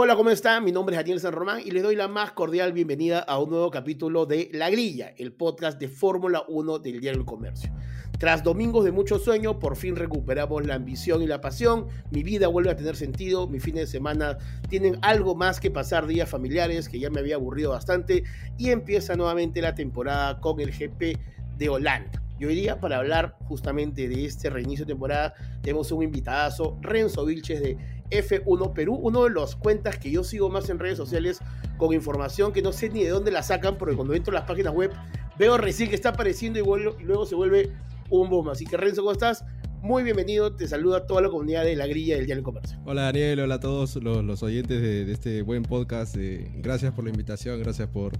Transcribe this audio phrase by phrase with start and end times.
[0.00, 0.62] Hola, ¿cómo están?
[0.62, 3.50] Mi nombre es Daniel San Román y les doy la más cordial bienvenida a un
[3.50, 7.72] nuevo capítulo de La Grilla, el podcast de Fórmula 1 del Diario del Comercio.
[8.16, 11.88] Tras domingos de mucho sueño, por fin recuperamos la ambición y la pasión.
[12.12, 13.48] Mi vida vuelve a tener sentido.
[13.48, 14.38] Mis fines de semana
[14.68, 18.22] tienen algo más que pasar días familiares, que ya me había aburrido bastante.
[18.56, 21.18] Y empieza nuevamente la temporada con el GP
[21.56, 22.22] de Holanda.
[22.38, 27.24] Y hoy día, para hablar justamente de este reinicio de temporada, tenemos un invitadazo, Renzo
[27.24, 27.76] Vilches de
[28.10, 31.40] F1 Perú, uno de los cuentas que yo sigo más en redes sociales
[31.76, 34.48] con información que no sé ni de dónde la sacan, porque cuando entro a las
[34.48, 34.92] páginas web
[35.38, 37.70] veo recién que está apareciendo y, luego se vuelve
[38.10, 38.48] un boom.
[38.48, 39.44] Así que Renzo, ¿cómo estás?
[39.80, 42.78] Muy bienvenido, te saluda toda la comunidad de la grilla del Diario Comercio.
[42.84, 46.16] Hola Daniel, hola a todos los, oyentes de, de este buen podcast.
[46.16, 48.12] eh, gracias por la invitación, gracias por,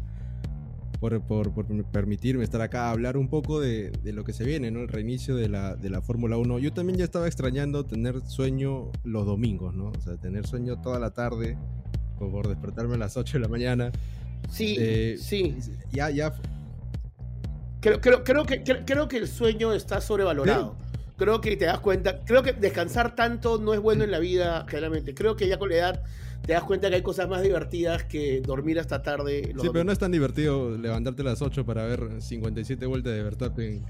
[1.00, 4.44] por, por- por permitirme estar acá a hablar un poco de, de lo que se
[4.44, 4.80] viene, ¿no?
[4.80, 6.58] El reinicio de la, de la Fórmula 1.
[6.58, 9.92] Yo también ya estaba extrañando tener sueño los domingos, ¿no?
[9.96, 11.56] O sea, tener sueño toda la tarde,
[12.18, 13.92] por, por despertarme a las 8 de la mañana.
[14.50, 15.56] Sí, Eh, sí.
[15.92, 16.32] Ya, ya,
[17.80, 20.76] Creo, creo, creo, que, creo, creo que el sueño está sobrevalorado.
[21.16, 24.64] Creo que te das cuenta, creo que descansar tanto no es bueno en la vida,
[24.68, 25.14] generalmente.
[25.14, 26.02] Creo que ya con la edad
[26.42, 29.54] te das cuenta que hay cosas más divertidas que dormir hasta tarde.
[29.60, 33.22] Sí, pero no es tan divertido levantarte a las 8 para ver 57 vueltas de
[33.22, 33.84] Verstappen.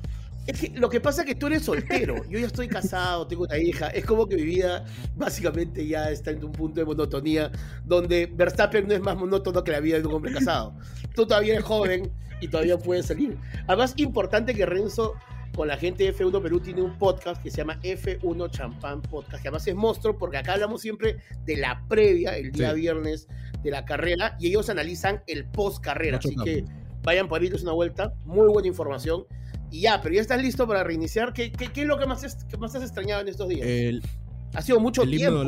[0.49, 2.17] Es que lo que pasa es que tú eres soltero.
[2.31, 3.89] Yo ya estoy casado, tengo una hija.
[3.89, 7.53] Es como que mi vida básicamente ya está en un punto de monotonía
[7.85, 10.75] donde Verstappen no es más monótono que la vida de un hombre casado.
[11.15, 12.11] Tú todavía eres joven
[12.41, 13.37] y todavía puedes salir.
[13.67, 15.15] Además, importante que Renzo
[15.55, 19.43] con la gente de F1 Perú tiene un podcast que se llama F1 Champán Podcast,
[19.43, 22.81] que además es monstruo porque acá hablamos siempre de la previa, el día Sí.
[22.81, 23.27] viernes
[23.63, 26.13] de la carrera, y ellos analizan el post carrera.
[26.13, 27.03] No Así que chocamos.
[27.03, 29.25] vayan por irles una vuelta, muy buena información.
[29.71, 31.33] Y ya, pero ya estás listo para reiniciar.
[31.33, 33.67] ¿Qué, qué, qué es lo que más, es- que más has extrañado en estos días?
[33.67, 34.03] El,
[34.55, 35.45] ha sido mucho el tiempo.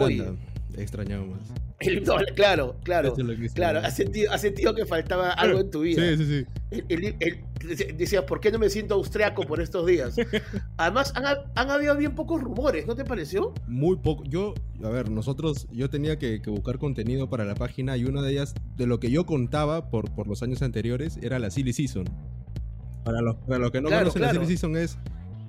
[0.70, 0.82] Holanda.
[0.82, 1.48] Extrañamos más.
[1.80, 2.02] El
[2.34, 3.08] claro, claro.
[3.12, 6.02] Eso es lo que Claro, has sentido, has sentido que faltaba algo en tu vida.
[6.02, 6.46] Sí, sí, sí.
[6.88, 10.16] El- el- el- decías, ¿por qué no me siento austriaco por estos días?
[10.76, 13.52] Además, han, han habido bien pocos rumores, ¿no te pareció?
[13.66, 14.24] Muy poco.
[14.24, 18.22] Yo, a ver, nosotros, yo tenía que, que buscar contenido para la página y una
[18.22, 21.72] de ellas, de lo que yo contaba por, por los años anteriores, era la Silly
[21.72, 22.04] Season.
[23.04, 24.34] Para los, para los que no Claro, conocen, claro.
[24.40, 24.98] la Silly Season es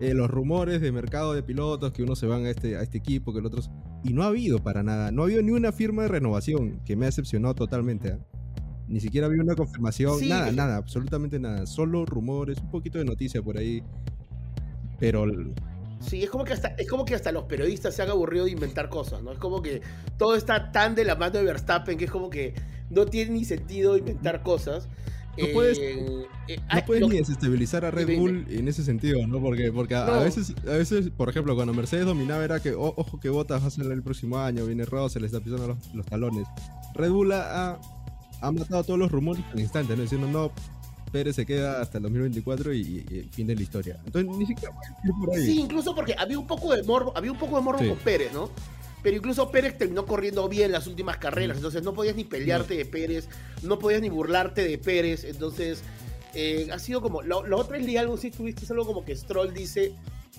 [0.01, 2.97] eh, los rumores de mercado de pilotos, que unos se van a este, a este
[2.97, 3.62] equipo, que el otro...
[4.03, 5.12] Y no ha habido para nada.
[5.12, 8.13] No ha habido ni una firma de renovación, que me ha decepcionado totalmente.
[8.13, 8.19] ¿ah?
[8.88, 11.66] Ni siquiera había una confirmación, Sí, nada, nada, absolutamente nada.
[11.67, 13.84] Solo rumores, un poquito de noticia por ahí.
[15.00, 15.25] Pero
[16.01, 18.51] Sí, es como que hasta, es como que hasta los periodistas se han aburrido de
[18.51, 19.31] inventar cosas, ¿no?
[19.31, 19.81] Es como que
[20.17, 22.56] todo está tan de la mano de Verstappen que es como que
[22.90, 24.90] no tiene ni sentido inventar cosas.
[25.38, 26.25] No puedes- eh,
[26.58, 29.40] No ay, puedes ni desestabilizar a Red Dime, Bull en ese sentido, ¿no?
[29.42, 30.24] Porque, porque a, a No.
[30.24, 33.68] veces, a veces, por ejemplo, cuando Mercedes dominaba era que, "Oh, ojo que Bottas va
[33.68, 36.46] a ser el próximo año, viene Russell, le está pisando los, los talones.
[36.96, 37.80] Red Bull ha,
[38.41, 40.02] ha matado todos los rumores al instante, ¿no?
[40.03, 40.52] Diciendo, no,
[41.12, 44.00] Pérez se queda hasta el 2024 y, y- y fin de la historia.
[44.06, 45.46] Entonces, ni siquiera ir por ahí.
[45.46, 47.88] Sí, incluso porque había un poco de morbo, había un poco de morbo Sí.
[47.90, 48.50] con Pérez, ¿no?
[49.03, 52.85] Pero incluso Pérez terminó corriendo bien las últimas carreras, entonces no podías ni pelearte de
[52.85, 53.28] Pérez,
[53.63, 55.81] no podías ni burlarte de Pérez, entonces
[56.35, 59.16] eh, ha sido como, otro es legal, no sé si tuviste es algo como que
[59.16, 59.94] Stroll dice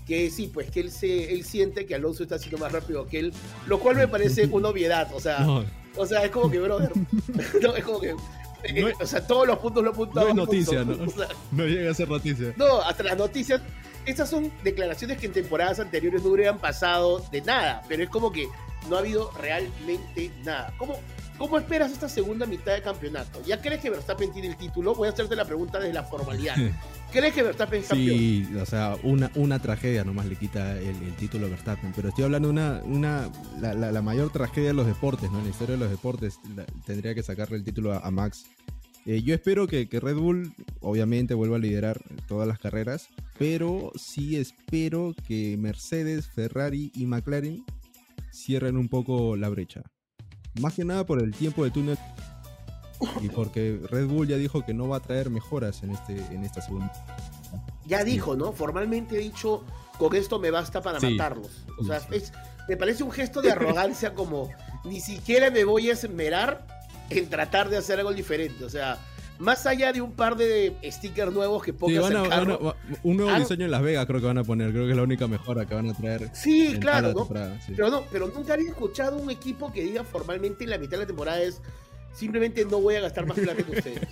[0.07, 3.19] que sí, pues que él se, él siente que Alonso está haciendo más rápido que
[3.19, 3.33] él,
[3.67, 5.65] lo cual me parece una obviedad, o sea, No,
[5.97, 6.91] o sea, es como que, brother,
[7.63, 8.11] no, es como que,
[8.65, 10.29] eh, No es- o sea, todos los puntos lo no apuntado.
[10.29, 10.93] es noticia, ¿no?
[11.05, 12.55] O sea, No llega a ser noticia.
[12.57, 13.61] no, hasta las noticias.
[14.07, 18.33] Estas son declaraciones que en temporadas anteriores no hubieran pasado de nada, pero es como
[18.33, 18.49] que
[18.91, 20.75] no ha habido realmente nada.
[20.77, 20.99] ¿Cómo,
[21.39, 23.41] cómo esperas esta segunda mitad de campeonato?
[23.47, 24.95] ¿Ya crees que Verstappen tiene el título?
[24.95, 26.57] Voy a hacerte la pregunta desde la formalidad.
[27.13, 28.19] ¿Crees que Verstappen es campeón?
[28.19, 31.93] Sí, o sea, una, una tragedia nomás le quita el, el título a Verstappen.
[31.95, 35.39] Pero estoy hablando de una, una la, la- la mayor tragedia de los deportes, ¿no?
[35.39, 38.47] En la historia de los deportes la- tendría que sacarle el título a, a Max.
[39.05, 43.09] Eh, yo espero que, que Red Bull, obviamente, vuelva a liderar todas las carreras.
[43.39, 47.07] Pero sí espero que Mercedes, Ferrari y
[48.33, 49.83] cierren un poco la brecha.
[50.61, 51.99] Más que nada por el tiempo de túnel
[53.21, 56.45] y porque Red Bull ya dijo que no va a traer mejoras en, este, en
[56.45, 56.93] esta segunda.
[57.87, 58.53] Ya dijo, ¿no?
[58.53, 59.65] Formalmente ha dicho,
[59.99, 61.11] con esto me basta para Sí.
[61.11, 61.65] matarlos.
[61.79, 62.07] O sea, Sí.
[62.13, 62.33] es,
[62.69, 64.51] me parece un gesto de arrogancia como
[64.85, 66.67] ni siquiera me voy a esmerar
[67.17, 68.65] en tratar de hacer algo diferente.
[68.65, 68.99] O sea,
[69.39, 73.17] más allá de un par de stickers nuevos que Sí, pongas van a- van un
[73.17, 75.03] nuevo han- diseño en Las Vegas creo que van a poner, creo que es la
[75.03, 76.31] única mejora que van a traer.
[76.33, 77.27] Sí, claro, la ¿no?
[77.67, 77.73] sí.
[77.75, 80.99] Pero no, pero nunca había escuchado un equipo que diga formalmente en la mitad de
[80.99, 81.61] la temporada es
[82.15, 84.01] simplemente no voy a gastar más plata que ustedes.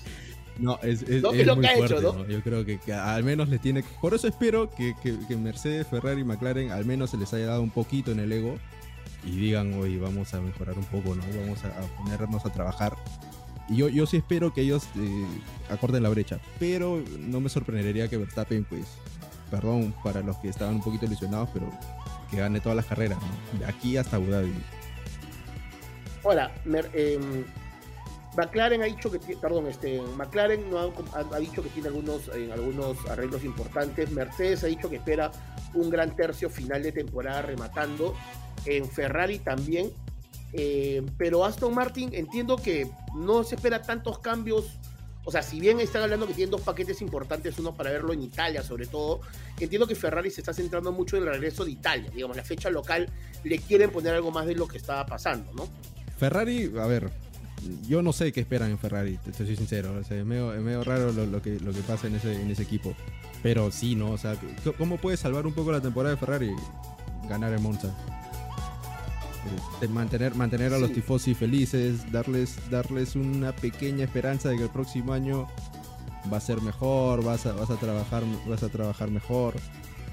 [0.59, 2.13] No, es, es, No, es es lo muy que ha hecho, ¿no?
[2.13, 2.27] ¿no?
[2.27, 3.83] Yo creo que, que al menos les tiene...
[3.99, 7.47] Por eso espero que, que- que Mercedes, Ferrari y McLaren al menos se les haya
[7.47, 8.59] dado un poquito en el ego
[9.25, 11.23] y digan, oye, vamos a mejorar un poco, ¿no?
[11.41, 12.97] Vamos a, ponernos a trabajar.
[13.69, 15.27] Y yo, yo sí espero que ellos eh,
[15.71, 18.87] acorten la brecha, pero no me sorprendería que Verstappen, pues,
[19.51, 21.71] perdón para los que estaban un poquito ilusionados, pero
[22.31, 23.19] que gane todas las carreras.
[23.59, 24.53] De aquí hasta Abu Dhabi.
[26.25, 26.51] Ahora,
[26.95, 27.45] em,
[28.37, 30.65] McLaren ha dicho que perdón, este McLaren
[31.33, 34.11] ha dicho que tiene algunos eh, algunos arreglos importantes.
[34.11, 35.31] Mercedes ha dicho que espera
[35.75, 38.15] un gran tercio final de temporada rematando.
[38.67, 39.91] En Ferrari también.
[40.53, 44.67] Eh, pero Aston Martin entiendo que no se espera tantos cambios.
[45.25, 48.23] O sea, si bien están hablando que tienen dos paquetes importantes, uno para verlo en
[48.23, 49.21] Italia sobre todo,
[49.59, 52.11] entiendo que Ferrari se está centrando mucho en el regreso de Italia.
[52.13, 53.09] Digamos, la fecha local
[53.45, 55.69] le quieren poner algo más de lo que estaba pasando, ¿no?
[56.19, 57.11] Ferrari, a ver,
[57.87, 59.99] yo no sé qué esperan en Ferrari, te, soy sincero.
[60.01, 62.95] es, medio, raro lo, que, lo que pasa en ese, en ese equipo.
[63.43, 64.13] Pero sí, ¿no?
[64.13, 64.37] O sea,
[64.77, 66.51] ¿cómo puedes salvar un poco la temporada de Ferrari?
[67.29, 67.95] Ganar en Monza.
[69.47, 70.97] Eh, de mantener, mantener a los Sí.
[70.97, 75.47] tifosi felices, darles, darles una pequeña esperanza de que el próximo año
[76.31, 79.55] va a ser mejor, vas a, vas a trabajar, vas a trabajar mejor,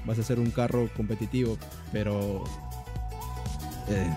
[0.06, 1.58] vas a hacer un carro competitivo,
[1.92, 2.42] pero
[3.88, 4.16] eh,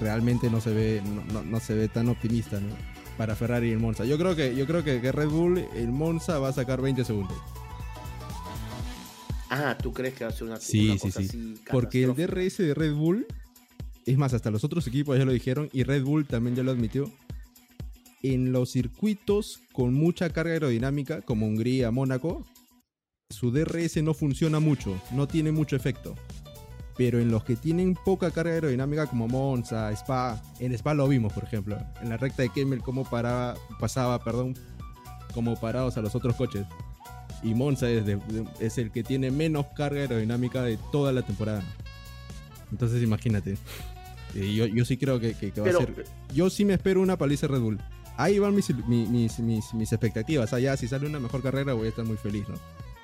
[0.00, 2.74] realmente no se ve, no, no- no se ve tan optimista, ¿no?
[3.16, 4.04] Para Ferrari y el Monza.
[4.04, 7.04] Yo creo que, yo creo que, que Red Bull, el Monza va a sacar 20
[7.04, 7.36] segundos.
[9.50, 11.26] Ah, ¿tú crees que va a ser una, Sí, una sí, cosa sí.
[11.28, 12.14] así Porque el?
[12.14, 13.26] DRS de Red Bull,
[14.06, 16.72] es más, hasta los otros equipos ya lo dijeron, y Red Bull también ya lo
[16.72, 17.10] admitió.
[18.22, 22.46] En los circuitos con mucha carga aerodinámica, como Hungría, Mónaco,
[23.30, 26.14] su DRS no funciona mucho, no tiene mucho efecto.
[26.96, 31.32] Pero en los que tienen poca carga aerodinámica, como Monza, Spa, en Spa lo vimos,
[31.32, 34.54] por ejemplo, en la recta de Kemmel, cómo paraba, pasaba, perdón,
[35.32, 36.66] como parados a los otros coches.
[37.42, 38.04] Y Monza es,
[38.60, 41.64] es el que tiene menos carga aerodinámica de toda la temporada.
[42.70, 43.56] Entonces imagínate.
[44.34, 46.04] Eh, yo, yo sí creo que, que- que va Pero- a ser...
[46.34, 47.78] Yo sí me espero una paliza Red Bull.
[48.16, 50.52] Ahí van mis, mi- mis, mis, mis expectativas.
[50.52, 52.56] Allá, si sale una mejor carrera, voy a estar muy feliz, ¿no?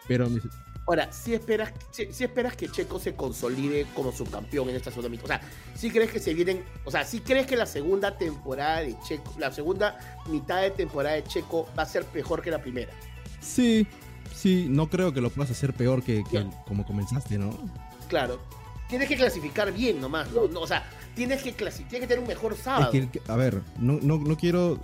[0.07, 0.43] Pero mis-
[0.87, 5.25] Ahora, si esperas, si, esperas que Checo se consolide como subcampeón en esta segunda mitad.
[5.25, 5.41] O sea,
[5.75, 6.63] si crees que se vienen.
[6.87, 9.99] O sea, si crees que la segunda temporada de Checo, la segunda
[10.31, 12.91] mitad de temporada de Checo va a ser mejor que la primera.
[13.43, 13.87] sí,
[14.35, 17.51] sí, no creo que lo puedas hacer peor que, que como comenzaste, ¿no?
[18.09, 18.39] Claro.
[18.89, 20.49] Tienes que clasificar bien nomás, ¿no?
[20.49, 22.91] No, o sea, tienes que, clasi- tienes que tener un mejor sábado.
[22.93, 24.79] Es que, a ver, no, no, no quiero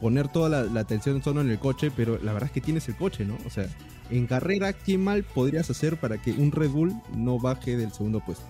[0.00, 2.86] poner toda la, la atención solo en el coche, pero la verdad es que tienes
[2.88, 3.36] el coche, ¿no?
[3.46, 3.66] O sea,
[4.10, 8.20] en carrera, ¿qué mal podrías hacer para que un Red Bull no baje del segundo
[8.20, 8.44] puesto?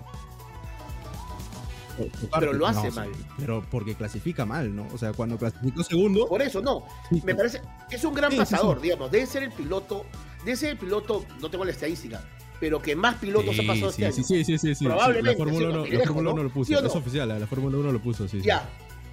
[2.38, 3.10] Pero lo hace mal.
[3.38, 4.86] pero porque clasifica mal, ¿no?
[4.92, 6.28] O sea, cuando clasificó segundo...
[6.28, 6.84] Por eso, no.
[7.24, 7.62] Me parece.
[7.90, 8.82] Es un gran Sí, sí, pasador, sí.
[8.82, 9.10] digamos.
[9.10, 10.04] Debe ser el piloto.
[10.44, 11.24] Debe ser el piloto.
[11.40, 12.22] No tengo la estadística.
[12.60, 14.44] Pero que más pilotos sí, ha pasado sí, este sí, año.
[14.44, 16.34] sí, sí, sí, Probablemente, La Fórmula sí, 1, sí, la lejos, Fórmula ¿no?
[16.34, 16.86] 1 lo puso, ¿Sí o no?
[16.88, 18.40] es oficial, la Fórmula 1 lo puso, sí.
[18.42, 18.68] Ya.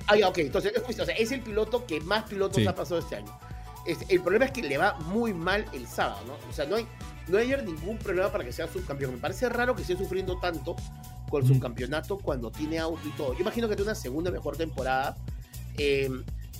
[0.08, 0.38] Ah, ya, ok.
[0.40, 3.38] Entonces, es, justo, o sea, es el piloto que más pilotos ha pasado este año.
[3.86, 6.34] Este, el problema es que le va muy mal el sábado, ¿no?
[6.50, 6.88] O sea, no hay,
[7.28, 9.12] no hay ningún problema para que sea subcampeón.
[9.14, 10.76] Me parece raro que esté sufriendo tanto
[11.30, 11.56] con el Ujú.
[11.56, 13.34] subcampeonato cuando tiene auto y todo.
[13.34, 15.18] Yo imagino que tiene una segunda mejor temporada.
[15.78, 16.10] eh,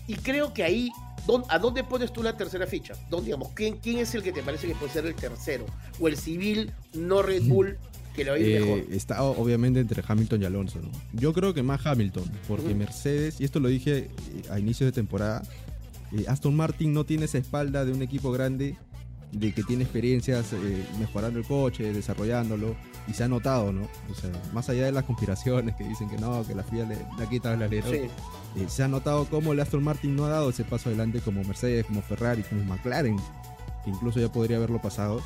[0.08, 0.92] y creo que ahí,
[1.28, 2.94] ¿dó- ¿a dónde pones tú la tercera ficha?
[3.10, 5.66] ¿Dónde, digamos, ¿quién, ¿Quién es el que te parece que puede ser el tercero?
[6.00, 7.78] O el civil, no Red Bull,
[8.16, 8.80] que ir Eh, mejor.
[8.92, 10.80] está obviamente entre Hamilton y Alonso.
[10.82, 10.90] ¿no?
[11.14, 12.76] Yo creo que más Hamilton, porque.
[12.76, 14.10] Mercedes, y esto lo dije eh,
[14.52, 15.42] a inicio de temporada,
[16.12, 18.76] eh, Aston Martin no tiene esa espalda de un equipo grande,
[19.34, 22.76] de que tiene experiencias eh, mejorando el coche, desarrollándolo,
[23.08, 23.88] y se ha notado, ¿no?
[24.10, 26.98] O sea, más allá de las conspiraciones que dicen que no, que la FIA le,
[27.18, 27.96] le ha quitado el alero, Sí.
[27.98, 28.10] eh,
[28.68, 31.86] se ha notado cómo el Aston Martin no ha dado ese paso adelante como Mercedes,
[31.86, 33.18] como Ferrari, como McLaren,
[33.84, 35.22] que incluso ya podría haberlo pasado.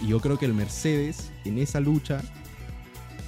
[0.00, 2.22] Y yo creo que el Mercedes, en esa lucha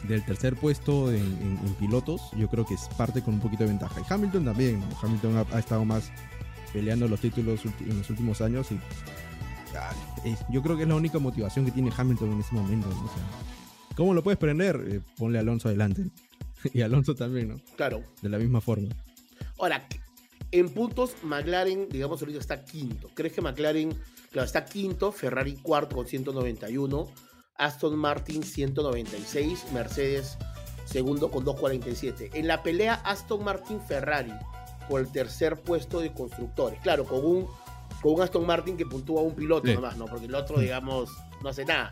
[0.09, 3.65] del tercer puesto en, en- en pilotos, yo creo que es parte con un poquito
[3.65, 4.01] de ventaja.
[4.01, 4.87] Y Hamilton también, ¿no?
[5.03, 6.11] Hamilton ha, ha estado más
[6.73, 8.79] peleando los títulos en los últimos años y
[10.25, 12.89] es- yo creo que es la única motivación que tiene Hamilton en ese momento.
[12.89, 12.95] ¿no?
[13.05, 13.23] O sea,
[13.97, 14.85] ¿Cómo lo puedes prender?
[14.89, 16.05] Eh, ponle a Alonso adelante.
[16.75, 17.57] y Alonso también, ¿no?
[17.77, 18.03] Claro.
[18.23, 18.89] De la misma forma.
[19.59, 19.87] Ahora,
[20.53, 23.11] En puntos, McLaren, digamos, ahorita está quinto.
[23.15, 23.93] ¿Crees que McLaren,
[24.31, 27.11] claro, está quinto, Ferrari cuarto con 191,
[27.57, 30.39] Aston Martin 196, Mercedes
[30.85, 32.31] segundo con 247.
[32.39, 34.33] En la pelea Aston Martin-Ferrari
[34.89, 36.79] por el tercer puesto de constructores.
[36.81, 37.47] Claro, con un,
[38.03, 39.75] con un Aston Martin que puntúa a un piloto Sí.
[39.75, 40.07] nomás, ¿no?
[40.07, 41.11] Porque el otro, digamos,
[41.43, 41.89] no hace nada.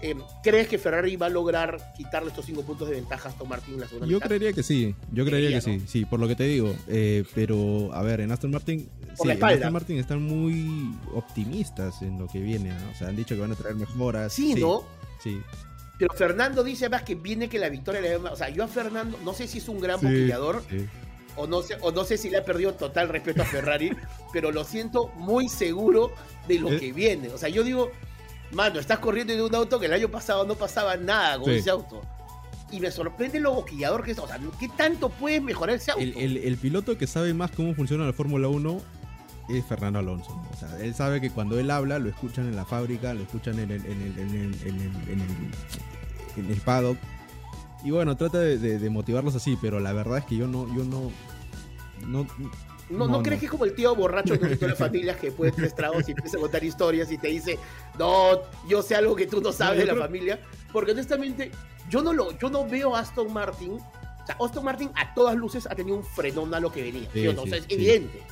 [0.00, 3.48] Eh, ¿Crees que Ferrari va a lograr quitarle estos cinco puntos de ventaja a Aston
[3.48, 4.28] Martin en la segunda Yo mitad?
[4.28, 6.72] creería que sí, yo creería que sí, sí, por lo que te digo.
[6.86, 9.42] Eh, pero, a ver, en Aston Martin, Por sí, en.
[9.44, 12.90] Aston Martin están muy optimistas en lo que viene, ¿no?
[12.90, 14.32] O sea, han dicho que van a traer mejoras.
[14.32, 14.84] Sí, ¿no?
[15.20, 15.40] Sí.
[15.98, 18.68] Pero Fernando dice además que viene que la victoria le más- O sea, yo a
[18.68, 20.86] Fernando, no sé si es un gran Sí, boquillador sí.
[21.38, 23.90] O, no sé, o no sé si le ha perdido total respeto a Ferrari,
[24.32, 26.12] pero lo siento muy seguro
[26.46, 26.78] de lo Eh.
[26.80, 27.28] que viene.
[27.28, 27.90] O sea, yo digo,
[28.52, 31.58] mano, estás corriendo de un auto que el año pasado no pasaba nada con Sí.
[31.58, 32.02] ese auto.
[32.70, 34.18] Y me sorprende lo boquillador que es.
[34.18, 36.02] O sea, ¿qué tanto puede mejorar ese auto?
[36.02, 38.80] El, el- el piloto que sabe más cómo funciona la Fórmula 1
[39.48, 40.38] es Fernando Alonso.
[40.52, 43.58] O sea, él sabe que cuando él habla, lo escuchan en la fábrica, lo escuchan
[43.58, 46.98] en el, en el, en el, en el, en el- en el paddock.
[47.84, 50.66] Y bueno, trata de, de- de motivarlos así, pero la verdad es que yo no,
[50.76, 51.10] yo no,
[52.06, 52.26] no,
[52.90, 55.30] ¿No, no, no, crees que es como el tío borracho de todas las familias que
[55.30, 57.58] puede tres tragos y empieza a contar historias y te dice,
[57.98, 60.40] no, yo sé algo que tú no sabes de la creo- familia?
[60.72, 61.50] Porque honestamente,
[61.90, 63.72] yo no lo, yo no veo a Aston Martin.
[63.72, 67.08] O sea, Aston Martin a todas luces ha tenido un frenón a lo que venía.
[67.12, 67.26] ¿sí?
[67.26, 68.22] O sea, es evidente.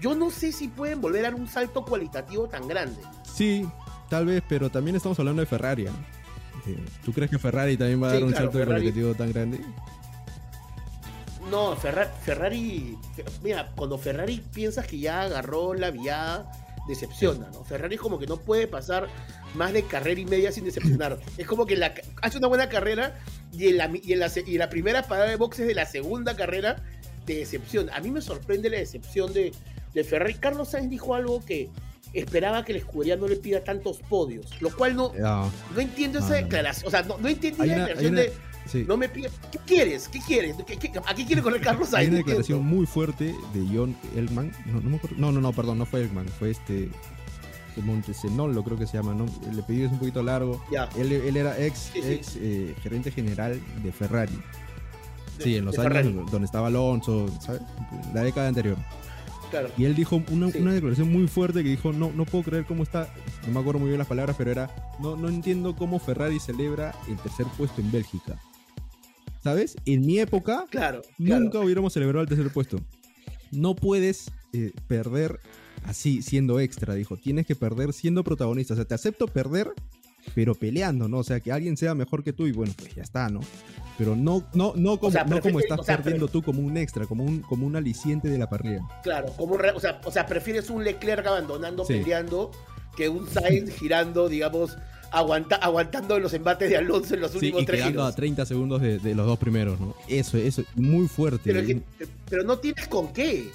[0.00, 3.00] Yo no sé si pueden volver a dar un salto cualitativo tan grande.
[3.22, 3.64] Sí,
[4.10, 5.86] tal vez, pero también estamos hablando de Ferrari.
[7.04, 9.60] ¿Tú crees que Ferrari también va a dar un claro, salto Ferrari- cualitativo tan grande?
[11.50, 12.98] No, Ferrari, Ferrari,
[13.42, 16.50] mira, cuando Ferrari piensas que ya agarró la viada,
[16.88, 17.62] decepciona, ¿no?
[17.64, 19.08] Ferrari es como que no puede pasar
[19.54, 21.18] más de carrera y media sin decepcionar.
[21.38, 23.18] Es como que la, hace una buena carrera
[23.52, 25.74] y en, la, y, en la, se- y en la primera parada de boxes de
[25.74, 26.76] la segunda carrera
[27.26, 27.94] te decepciona.
[27.94, 29.52] A mí me sorprende la decepción de,
[29.94, 30.34] de Ferrari.
[30.34, 31.70] Carlos Sainz dijo algo que
[32.14, 36.18] esperaba que la escudería no le pida tantos podios, lo cual no, Ah, no entiendo
[36.18, 36.34] esa no.
[36.34, 36.88] declaración.
[36.88, 38.32] O sea, no, no la declaración una- de
[38.66, 38.84] sí.
[38.86, 39.28] no me pida.
[39.50, 40.08] ¿Qué quieres?
[40.08, 40.56] ¿Qué quieres?
[40.66, 42.02] ¿Qué- qué- ¿A qué quiere correr Carlos Sainz?
[42.02, 44.52] Hay una declaración muy fuerte de John Elman.
[44.66, 46.88] No, no, me acuerdo- no, no, no, perdón, no fue Elman, fue este.
[47.74, 49.24] de Montesenolo, creo que se llama, ¿no?
[49.50, 50.62] El apellido es un poquito largo.
[50.94, 52.12] Él, él era ex, Sí, sí.
[52.12, 54.34] ex eh, gerente general de Ferrari.
[55.38, 57.62] De- Sí, en los años Ferrari, donde estaba Alonso, ¿sabes?
[58.12, 58.76] La década anterior.
[59.50, 59.70] Claro.
[59.78, 60.58] Y él dijo una, Sí.
[60.58, 63.08] una declaración muy fuerte que dijo, no, no puedo creer cómo está,
[63.46, 66.94] no me acuerdo muy bien las palabras, pero era, no, no entiendo cómo Ferrari celebra
[67.08, 68.38] el tercer puesto en Bélgica.
[69.42, 69.76] ¿Sabes?
[69.86, 71.02] En mi época, Claro.
[71.16, 71.42] claro.
[71.44, 72.78] nunca hubiéramos celebrado el tercer puesto.
[73.50, 75.40] No puedes eh, perder
[75.84, 77.16] así, siendo extra, dijo.
[77.16, 78.74] Tienes que perder siendo protagonista.
[78.74, 79.72] O sea, te acepto perder,
[80.34, 81.18] pero peleando, ¿no?
[81.18, 83.40] O sea, que alguien sea mejor que tú y bueno, pues ya está, ¿no?
[83.98, 86.76] Pero no, no, no como, sea, no como estás o sea, perdiendo tú como un
[86.76, 88.80] extra, como un, como un aliciente de la parrilla.
[89.02, 91.94] Claro, como un re- o, sea, o sea, prefieres un Leclerc abandonando, Sí.
[91.94, 92.52] peleando,
[92.96, 94.76] que un Sainz girando, digamos,
[95.12, 98.12] aguanta, aguantando los embates de Alonso en los Sí, últimos y tres quedando giros.
[98.12, 99.94] a 30 segundos de, de los dos primeros, ¿no?
[100.08, 101.52] Eso, eso, muy fuerte.
[101.52, 101.82] Pero, que-
[102.28, 103.50] pero no tienes con qué.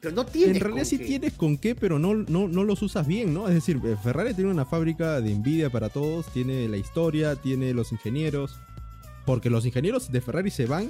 [0.00, 1.04] Pero no tienes en realidad con sí qué.
[1.04, 3.46] tienes con qué, pero no, no, no los usas bien, ¿no?
[3.48, 7.72] Es decir, eh, Ferrari tiene una fábrica de envidia para todos, tiene la historia, tiene
[7.72, 8.56] los ingenieros,
[9.24, 10.88] porque los ingenieros de Ferrari se van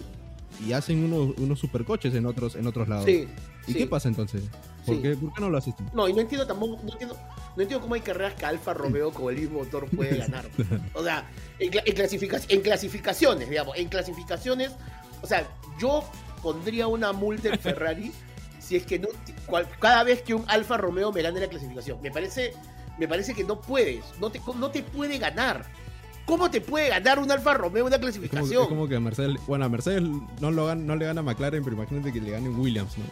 [0.67, 3.05] y hacen unos, unos supercoches en otros, en otros lados.
[3.05, 3.27] Sí.
[3.67, 3.79] ¿Y sí.
[3.81, 4.45] qué pasa entonces?
[4.87, 5.03] ¿Por, Sí.
[5.03, 5.85] qué, por qué no lo haces tú?
[5.93, 7.17] No, y no entiendo tampoco, no entiendo,
[7.57, 10.45] no entiendo cómo hay carreras que Alfa Romeo con el mismo motor puede ganar.
[10.95, 14.73] O sea, en, en clasifica- en clasificaciones, digamos, en clasificaciones,
[15.23, 15.47] o sea,
[15.79, 16.03] yo
[16.43, 18.13] pondría una multa en Ferrari
[18.59, 19.09] si es que no,
[19.47, 22.01] cual- cada vez que un Alfa Romeo me gane la clasificación.
[22.03, 22.53] Me parece,
[22.99, 25.65] me parece que no puedes, no te, no te puede ganar.
[26.25, 28.63] ¿Cómo te puede ganar un Alfa Romeo una Es como, clasificación?
[28.63, 30.03] es como que a Mercedes, bueno, a Mercedes
[30.41, 33.05] no, lo no le gana a McLaren, pero imagínate que le gane Williams, ¿no?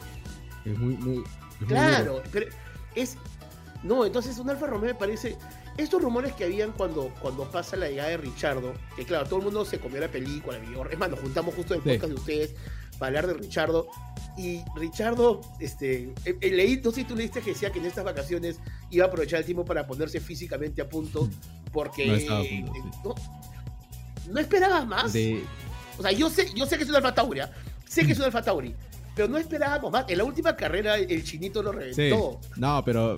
[0.70, 1.24] Es muy, muy
[1.66, 2.46] Claro, pero
[2.94, 3.16] es.
[3.82, 5.36] No, entonces un Alfa Romeo me parece.
[5.76, 9.44] Estos rumores que habían cuando, cuando pasa la llegada de Richardo, que claro, todo el
[9.46, 11.90] mundo se comió la película, vio- es más, nos juntamos justo en el Sí.
[11.90, 12.54] podcast de ustedes
[12.98, 13.88] para hablar de Richardo.
[14.36, 17.86] Y Richardo, este, eh, eh, leí, no sé si tú leíste que decía que en
[17.86, 18.58] estas vacaciones
[18.90, 21.28] iba a aprovechar el tiempo para ponerse físicamente a punto,
[21.72, 22.82] porque No estaba a punto, sí.
[23.04, 23.14] no,
[24.34, 25.12] no esperabas más.
[25.12, 25.42] De,
[25.98, 27.50] O sea, yo sé, yo sé que es un Alfa Tauri, ¿ah?
[27.88, 28.74] sé que es un Alfa Tauri,
[29.14, 30.04] pero no esperábamos más.
[30.08, 31.78] En la última carrera el chinito lo sí.
[31.78, 32.40] reventó.
[32.56, 33.16] No, pero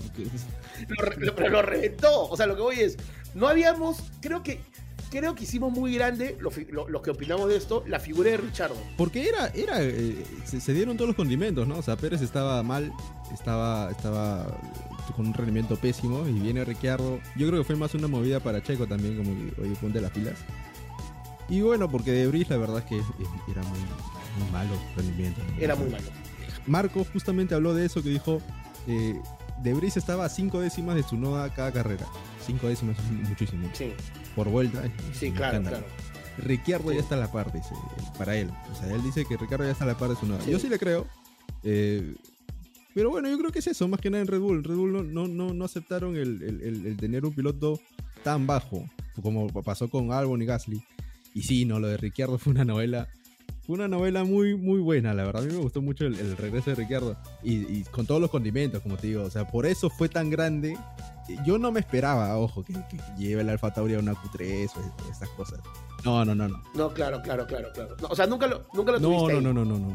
[1.18, 2.28] Lo, pero lo reventó.
[2.28, 2.96] O sea, lo que voy es,
[3.34, 4.60] no habíamos, creo que,
[5.10, 8.30] creo que hicimos muy grande, lo, fi- lo- los que opinamos de esto, la figura
[8.30, 8.76] de Richardo.
[8.96, 11.76] Porque era, era, eh, se, se dieron todos los condimentos, ¿no?
[11.78, 12.92] O sea, Pérez estaba mal,
[13.32, 14.58] estaba, estaba
[15.16, 17.20] con un rendimiento pésimo y viene Ricciardo.
[17.36, 19.30] Yo creo que fue más una movida para Checo también, como
[19.62, 20.34] oye, ponte las pilas.
[21.48, 23.78] Y bueno, porque de Bris la verdad es que era muy,
[24.38, 25.40] muy malo rendimiento.
[25.58, 26.04] Era muy malo.
[26.66, 28.40] Marco justamente habló de eso, que dijo,
[28.86, 29.20] eh,
[29.62, 32.06] De Vries estaba a cinco décimas de su noda cada carrera.
[32.44, 33.68] Cinco décimas es muchísimo.
[33.74, 33.92] Sí,
[34.34, 34.84] Por vuelta.
[34.86, 35.78] es sí, claro, escándalo.
[35.86, 35.92] claro.
[36.38, 36.94] Ricciardo Sí.
[36.96, 37.74] ya está a la par, dice,
[38.18, 38.50] para él.
[38.72, 40.40] O sea, él dice que Ricardo ya está a la par de su noda.
[40.42, 40.50] Sí.
[40.50, 41.06] Yo sí le creo.
[41.64, 42.14] eh,
[42.94, 44.64] pero bueno, yo creo que es eso, más que nada en Red Bull.
[44.64, 47.80] Red Bull no, no, no, no aceptaron el, el- el- el tener un piloto
[48.22, 48.84] tan bajo
[49.22, 50.84] como pasó con Albon y Gasly.
[51.34, 53.08] Y sí, no, lo de Ricciardo fue una novela.
[53.66, 55.42] Fue una novela muy, muy buena, la verdad.
[55.42, 57.16] A mí me gustó mucho el, el regreso de Ricciardo.
[57.44, 59.22] Y, y con todos los condimentos, como te digo.
[59.22, 60.76] O sea, por eso fue tan grande.
[61.46, 65.10] Yo no me esperaba, ojo, que, que lleve el Alfa Tauri a una Q3 o
[65.10, 65.60] esas cosas.
[66.04, 66.60] No, no, no, no.
[66.74, 67.96] No, claro, claro, claro, claro.
[68.02, 69.44] No, o sea, nunca lo, nunca lo No, tuviste no, ahí.
[69.44, 69.92] no, no, no, no.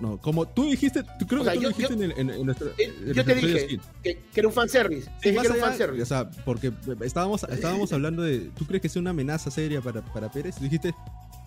[0.00, 2.10] No, como tú dijiste, tú, creo O que sea, tú yo- lo dijiste yo- en,
[2.12, 2.68] el, en, en nuestro.
[2.68, 3.80] Eh, en Yo te nuestro dije feed.
[4.02, 5.10] que, que era un fanservice.
[5.22, 6.02] Sí, Dije que era un fanservice.
[6.02, 6.72] o sea, porque
[7.02, 8.50] estábamos, estábamos hablando de.
[8.58, 10.58] ¿Tú crees que es una amenaza seria para, para Pérez?
[10.58, 10.94] Dijiste,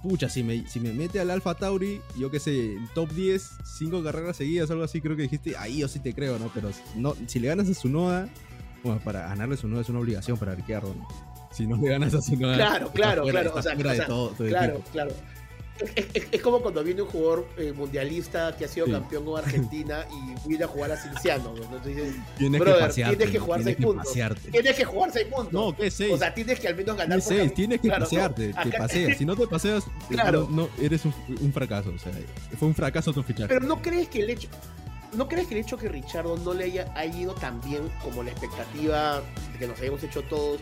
[0.04, 4.04] pucha, si me, si me mete al Alfa Tauri, yo qué sé, top 10, 5
[4.04, 6.52] carreras seguidas, algo así, creo que dijiste, ahí yo sí te creo, ¿no?
[6.54, 8.28] Pero no, si le ganas a su noda,
[8.84, 11.08] bueno, para ganarle su noda es una obligación para Ricciardo, ¿no?
[11.52, 12.56] Si no le ganas a su noda.
[12.56, 14.90] Claro, claro, fuera- claro, estás o sea, fuera o de sea, todo, todo Claro, equipo.
[14.92, 15.12] claro.
[15.96, 18.92] Es, es- es como cuando viene un jugador eh, mundialista que ha sido Sí.
[18.92, 21.54] campeón con Argentina y viene a jugar a Cinciano.
[21.56, 21.64] ¿no?
[21.64, 23.16] Entonces dices, Tienes brother, que pasearte.
[23.18, 24.08] tienes que jugar tienes seis que puntos.
[24.08, 24.52] pasearte.
[24.52, 25.54] tienes que jugar seis puntos.
[25.54, 26.14] No, ¿qué seis?
[26.14, 28.78] O sea, tienes que al menos ganar cam- tienes que Claro, no, pasearte, te acá-
[28.78, 29.18] paseas.
[29.18, 30.48] Si no te paseas, Claro.
[30.50, 31.90] no, no, eres un, un fracaso.
[31.96, 32.12] O sea,
[32.58, 33.48] fue un fracaso tu fichaje.
[33.48, 34.48] Pero no crees que el hecho.
[35.14, 38.24] ¿No crees que el hecho que Richardo no le haya, haya ido tan bien como
[38.24, 39.22] la expectativa
[39.60, 40.60] que nos habíamos hecho todos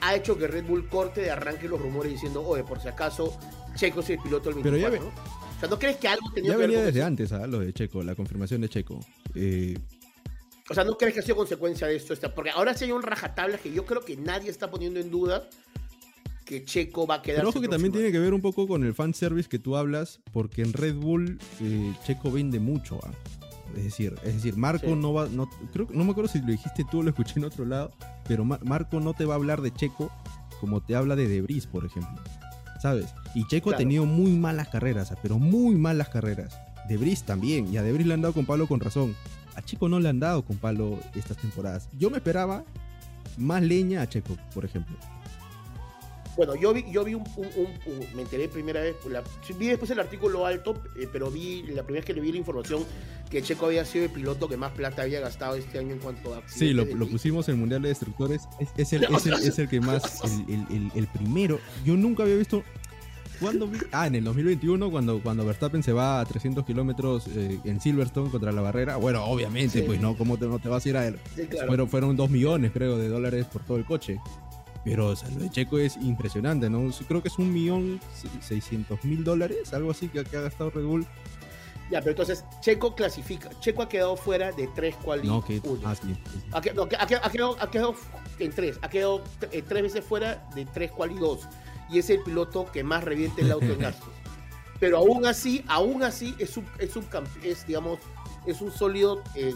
[0.00, 3.38] ha hecho que Red Bull corte de arranque los rumores diciendo, oye, por si acaso,
[3.74, 4.98] Checo es el piloto del Pero 24?
[4.98, 5.56] ya ¿no?
[5.56, 7.06] O sea, ¿no crees que algo tenía ya que ver venía con desde eso?
[7.06, 7.46] antes, ¿ah?
[7.46, 9.00] Lo de Checo, la confirmación de Checo.
[9.34, 9.76] Eh,
[10.70, 12.14] O sea, ¿no crees que ha sido consecuencia de esto?
[12.34, 15.48] Porque ahora sí hay un rajatabla que yo creo que nadie está poniendo en duda
[16.44, 17.38] que Checo va a quedar.
[17.40, 20.20] pero ojo que también tiene que ver un poco con el fanservice que tú hablas,
[20.32, 22.98] porque en Red Bull eh, Checo vende mucho.
[23.04, 23.12] ¿ah?
[23.76, 24.94] Es decir, es decir, Marco Sí.
[24.96, 27.44] no va, no, creo, no me acuerdo si lo dijiste tú o lo escuché en
[27.44, 27.92] otro lado,
[28.26, 30.10] pero Ma- Marco no te va a hablar de Checo
[30.60, 32.20] como te habla de Debris, por ejemplo.
[32.82, 33.14] ¿Sabes?
[33.32, 36.58] Y Checo ha tenido muy malas carreras, pero muy malas carreras.
[36.88, 39.14] Debris también, y a Debris le han dado con palo con razón.
[39.54, 41.88] A Checo no le han dado con palo estas temporadas.
[41.96, 42.64] Yo me esperaba
[43.38, 44.96] más leña a Checo, por ejemplo.
[46.36, 49.22] Bueno, yo vi, yo vi un, un- un- un- me enteré primera vez, la-
[49.58, 52.38] vi después el artículo alto, eh, pero vi la primera vez que le vi la
[52.38, 52.84] información
[53.30, 56.34] que Checo había sido el piloto que más plata había gastado este año en cuanto
[56.34, 58.42] a Sí, lo, lo pusimos en el Mundial de Destructores.
[58.60, 60.20] Es, es el, No, es, el, es el que más.
[60.24, 61.58] El, el- el- el primero.
[61.84, 62.62] Yo nunca había visto.
[63.40, 63.78] ¿Cuándo vi?
[63.90, 68.30] Ah, en el 2021, cuando, cuando Verstappen se va a 300 kilómetros eh, en Silverstone
[68.30, 68.96] contra la barrera.
[68.98, 69.84] Bueno, obviamente, Sí.
[69.86, 71.18] pues no, ¿cómo te, no te vas a ir a él?
[71.34, 71.66] Sí, claro.
[71.66, 74.20] Fueron, fueron 2 millones, creo, de dólares por todo el coche.
[74.84, 76.90] Pero lo de Checo es impresionante, ¿no?
[77.06, 78.00] Creo que es un millón
[78.40, 81.06] seiscientos mil dólares, algo así que, que ha gastado Red Bull.
[81.90, 83.50] Ya, pero entonces Checo clasifica.
[83.60, 85.60] Checo ha quedado fuera de tres cuales No, que.
[85.64, 85.80] uno.
[85.84, 86.16] Ah, sí.
[86.52, 87.94] Ha, no, quedado, ha quedado
[88.38, 88.78] en tres.
[88.82, 91.46] Ha quedado eh, tres veces fuera de tres cual y dos.
[91.90, 94.08] Y es el piloto que más reviente el auto en gastos.
[94.80, 97.04] Pero aún así, aún así es un, es un
[97.44, 97.98] es, digamos,
[98.46, 99.54] es un sólido en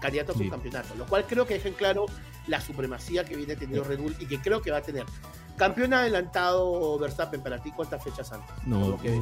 [0.00, 0.44] candidato a Sí.
[0.44, 0.94] subcampeonato.
[0.94, 2.06] Lo cual creo que deja en claro
[2.46, 5.04] la supremacía que viene teniendo Red Bull y que creo que va a tener.
[5.56, 8.50] Campeón adelantado Verstappen para ti, ¿cuántas fechas antes?
[8.66, 9.20] No, lo que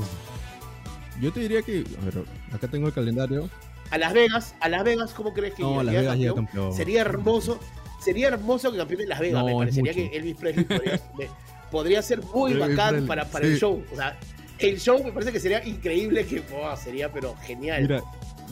[1.21, 1.85] yo te diría que.
[2.01, 3.49] A ver, acá tengo el calendario.
[3.91, 6.35] A Las Vegas, a Las Vegas, ¿cómo crees que No, llega campeón?
[6.37, 6.75] campeón.
[6.75, 7.61] Sería hermoso,
[8.01, 9.43] sería hermoso que campeón en Las Vegas.
[9.43, 10.11] No, me parecería mucho.
[10.11, 11.29] que Elvis Presley podría, me-
[11.71, 13.53] podría ser muy bacán para, para sí.
[13.53, 13.85] el show.
[13.93, 14.19] O sea,
[14.59, 17.83] el show me parece que sería increíble, que oh, sería pero genial.
[17.83, 18.03] Mira,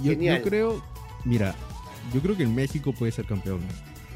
[0.03, 0.39] yo, Genial.
[0.39, 0.85] yo creo,
[1.25, 1.55] mira,
[2.13, 3.61] yo creo que en México puede ser campeón.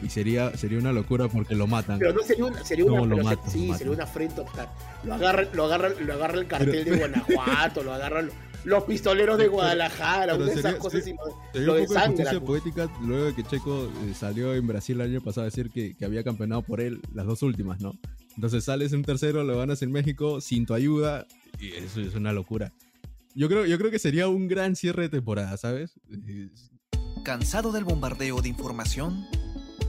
[0.02, 1.98] Y sería, sería una locura porque lo matan.
[1.98, 3.78] pero no sería una, sería No, una, lo matan, sí, lo matan.
[3.78, 4.68] sería una afrenta total.
[5.04, 8.30] Lo agarra, lo agarra, lo agarra el cartel Pero- de Guanajuato, lo agarran
[8.64, 11.86] los pistoleros de Guadalajara, una de esas sería- cosas sí, y lo, Sería lo un
[11.86, 15.42] poco de justicia poética luego de que Checo eh, salió en Brasil el año pasado
[15.42, 17.92] a decir que, que había campeonado por él las dos últimas, ¿no?
[18.36, 21.26] Entonces sales en tercero, lo ganas en México sin tu ayuda
[21.60, 22.72] y eso es una locura.
[23.34, 25.92] Yo creo, yo creo que sería un gran cierre de temporada, ¿sabes?
[27.24, 29.26] ¿Cansado del bombardeo de información?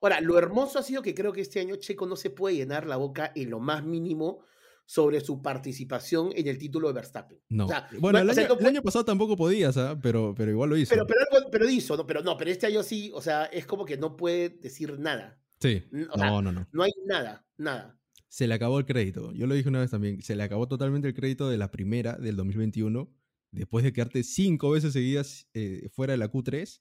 [0.00, 2.86] Ahora, lo hermoso ha sido que creo que este año Checo no se puede llenar
[2.86, 4.40] la boca en lo más mínimo
[4.86, 7.38] sobre su participación en el título de Verstappen.
[7.48, 7.66] No.
[7.66, 9.98] O sea, bueno, no- el, o sea, año, el pasado tampoco podías, ¿ah?
[10.02, 10.94] pero, pero igual lo hizo.
[10.94, 12.06] pero, pero, pero hizo, ¿no?
[12.06, 15.40] Pero no, pero este año sí, o sea, es como que no puede decir nada.
[15.60, 15.82] sí.
[15.92, 16.66] Sea, No, no, no.
[16.72, 17.96] No hay nada, nada.
[18.28, 19.32] Se le acabó el crédito.
[19.32, 20.22] Yo lo dije una vez también.
[20.22, 23.12] Se le acabó totalmente el crédito de la primera del 2021.
[23.52, 26.80] Después de quedarte cinco veces seguidas eh, fuera de la Q3.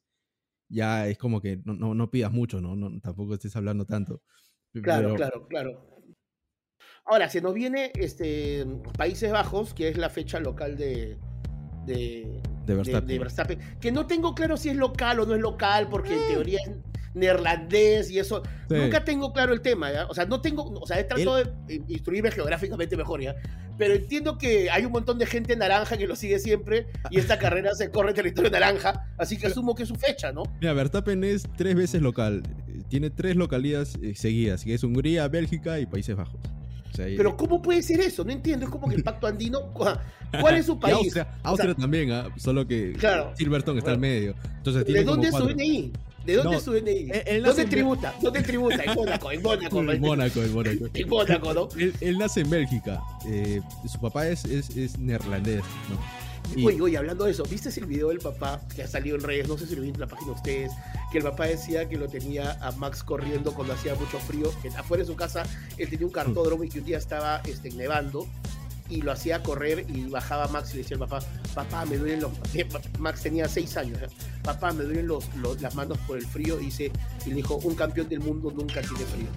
[0.69, 2.75] Ya es como que no, no, no pidas mucho, ¿no?
[2.75, 4.21] no Tampoco estés hablando tanto.
[4.73, 5.95] Claro, Pero- claro, claro.
[7.05, 11.17] Ahora, se nos viene este, Países Bajos, que es la fecha local de,
[11.87, 13.07] de, De Verstappen.
[13.07, 16.27] de Verstappen, Que no tengo claro si es local o no es local, porque en
[16.27, 16.71] teoría es
[17.13, 18.43] neerlandés y eso.
[18.69, 18.75] Sí.
[18.75, 20.05] Nunca tengo claro el tema, ¿ya?
[20.07, 23.35] O sea, no tengo, o sea, he tratado de eh, instruirme geográficamente mejor, ¿ya?
[23.77, 27.39] Pero entiendo que hay un montón de gente naranja que lo sigue siempre y esta
[27.39, 30.43] carrera se corre en territorio naranja, así que asumo que es su fecha, ¿no?
[30.61, 32.43] Mira, Verstappen es tres veces local.
[32.67, 36.39] Eh, Tiene tres localidades eh, seguidas, que es Hungría, Bélgica y Países Bajos.
[36.97, 38.23] Y- Pero ¿cómo puede ser eso?
[38.23, 40.95] No entiendo, es como que el pacto andino, ¿cuál es su país?
[40.95, 42.27] Austria, O sea, Austria también, ¿ah?
[42.37, 43.31] solo que Claro.
[43.37, 44.13] Silverstone está al Bueno.
[44.13, 44.35] medio.
[44.57, 45.45] Entonces ¿De dónde es su.
[45.47, 45.91] DNI?
[46.25, 47.11] ¿De dónde No, es su DNI?
[47.25, 48.13] él- ¿Dónde en- tributa?
[48.21, 48.83] ¿Dónde tributa?
[48.83, 49.79] En Mónaco, en Mónaco.
[49.79, 50.85] En Mónaco, en Mónaco.
[50.93, 51.69] En Mónaco, ¿no?
[51.79, 53.01] Él, él nace en Bélgica.
[53.27, 55.97] eh, su papá es, es, es neerlandés, ¿no?
[56.55, 59.23] Y- Oye, oye, hablando de eso, ¿viste el video del papá que ha salido en
[59.23, 59.47] redes?
[59.47, 60.71] No sé si lo vi en la página de ustedes,
[61.11, 64.69] que el papá decía que lo tenía a Max corriendo cuando hacía mucho frío, que
[64.69, 65.43] afuera de su casa
[65.77, 68.27] él tenía un cartódromo y que un día estaba este, nevando
[68.89, 72.21] y lo hacía correr y bajaba Max y le decía al papá, papá, me duelen
[72.21, 72.31] los...
[72.97, 74.07] Max tenía seis años, ¿eh?
[74.43, 75.25] papá, me duelen los,
[75.61, 76.91] las manos por el frío y, dice,
[77.25, 79.27] y le dijo, un campeón del mundo nunca tiene frío.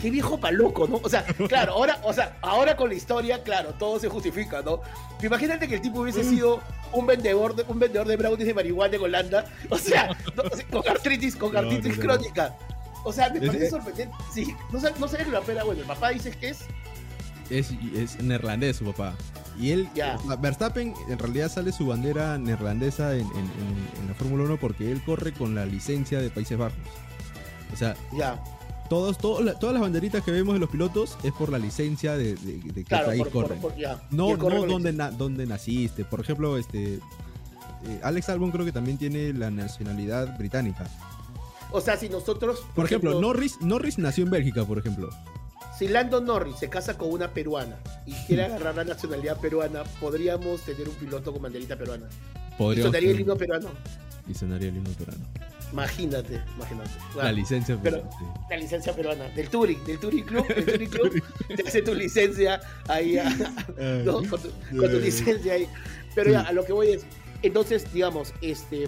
[0.00, 1.00] Qué viejo pa' loco, ¿no?
[1.02, 4.80] O sea, claro, ahora, o sea, ahora con la historia, claro, todo se justifica, ¿no?
[5.22, 6.60] Imagínate que el tipo hubiese sido
[6.92, 10.56] un vendedor de, un vendedor de brownies de marihuana en Holanda, o sea, no, o
[10.56, 12.08] sea, con artritis, con artritis no, no.
[12.14, 12.54] crónica.
[13.04, 14.14] O sea, me parece es- sorprendente.
[14.32, 16.60] Sí, no, sab- no sabes la pena, bueno, el papá dice que es,
[17.50, 19.14] es, es neerlandés su papá.
[19.60, 24.14] Y él, sea, Verstappen, en realidad sale su bandera neerlandesa en, en- en- en la
[24.14, 26.78] Fórmula 1 porque él corre con la licencia de Países Bajos.
[27.72, 28.42] O sea, ya,
[28.88, 32.34] todos, la- todas las banderitas que vemos de los pilotos es por la licencia de,
[32.34, 33.60] de, de qué claro, país por, corren.
[33.60, 34.02] por- ya.
[34.10, 36.04] Y No, no na- dónde naciste.
[36.04, 36.94] Por ejemplo, este
[37.86, 40.86] eh, Alex Albon creo que también tiene la nacionalidad británica.
[41.70, 45.10] O sea, si nosotros, Por ejemplo, Norris, Norris nació en Bélgica, por ejemplo.
[45.78, 50.60] si Lando Norris se casa con una peruana y quiere agarrar la nacionalidad peruana, podríamos
[50.62, 52.06] tener un piloto con banderita peruana.
[52.54, 53.68] Y Podríamos sonaría el himno peruano.
[54.28, 55.24] Y sonaría el himno peruano.
[55.74, 56.90] Imagínate, imagínate.
[57.16, 58.24] La licencia Pero- peruana, sí.
[58.48, 61.22] la licencia peruana, del Touring, del Touring Club, del Touring Club,
[61.56, 63.28] te hace tu licencia ahí, a-
[64.04, 64.14] ¿no?
[64.22, 65.68] con, tu, con tu licencia ahí.
[66.14, 67.04] Pero ya, a lo que voy es,
[67.42, 68.86] entonces, digamos, este,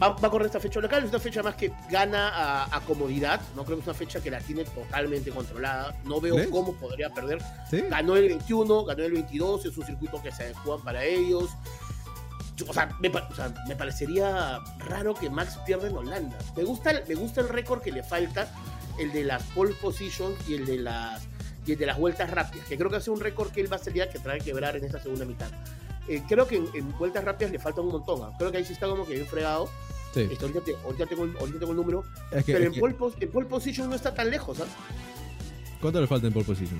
[0.00, 2.80] va, va a correr esta fecha local, es una fecha más que gana a, a
[2.82, 6.72] comodidad, no creo que es una fecha que la tiene totalmente controlada, no veo cómo
[6.76, 7.40] podría perder.
[7.68, 7.80] ¿Sí?
[7.90, 11.50] Ganó el 21, ganó el 22, es un circuito que se adecuan para ellos.
[12.68, 16.38] O sea, me, pa- o sea, me parecería raro que Max pierda en Holanda.
[16.56, 18.48] Me gusta, el- me gusta el récord que le falta,
[18.98, 21.22] el de las pole positions y el de las
[21.66, 23.74] y el de las vueltas rápidas, que creo que es un récord que él va
[23.76, 25.48] a sería que trae que quebrar en esta segunda mitad.
[26.08, 28.20] Eh, creo que en, en vueltas rápidas le falta un montón.
[28.22, 28.32] ¿ah?
[28.38, 29.68] Creo que ahí sí está como que bien fregado.
[30.14, 30.20] Sí.
[30.30, 32.04] Este, ahorita, te- ahorita tengo, el- ahorita tengo el número.
[32.30, 34.60] Es que- pero en, que- pole, en pole position no está tan lejos.
[34.60, 34.66] ¿ah?
[35.80, 36.78] ¿Cuánto le falta en pole position?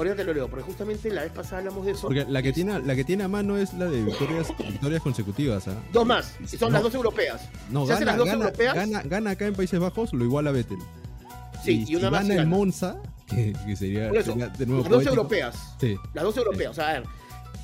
[0.00, 2.06] Ahorita te lo leo, porque justamente la vez pasada hablamos de eso.
[2.06, 5.68] Porque la que, tiene, la que tiene a mano es la de victorias, victorias consecutivas.
[5.68, 5.74] ¿ah?
[5.92, 6.70] Dos más, son No.
[6.70, 7.42] las dos europeas.
[7.68, 8.74] No, ¿Se hacen gana, las dos gana, europeas?
[8.74, 10.78] gana, gana acá en Países Bajos, lo iguala a Vettel.
[11.62, 12.26] Sí, y, una más.
[12.26, 12.48] gana en.
[12.48, 15.74] Monza, que, que sería, Por eso, sería de nuevo las dos europeas.
[15.78, 15.94] Sí.
[16.14, 16.70] Las dos europeas.
[16.70, 17.02] O sea, a ver,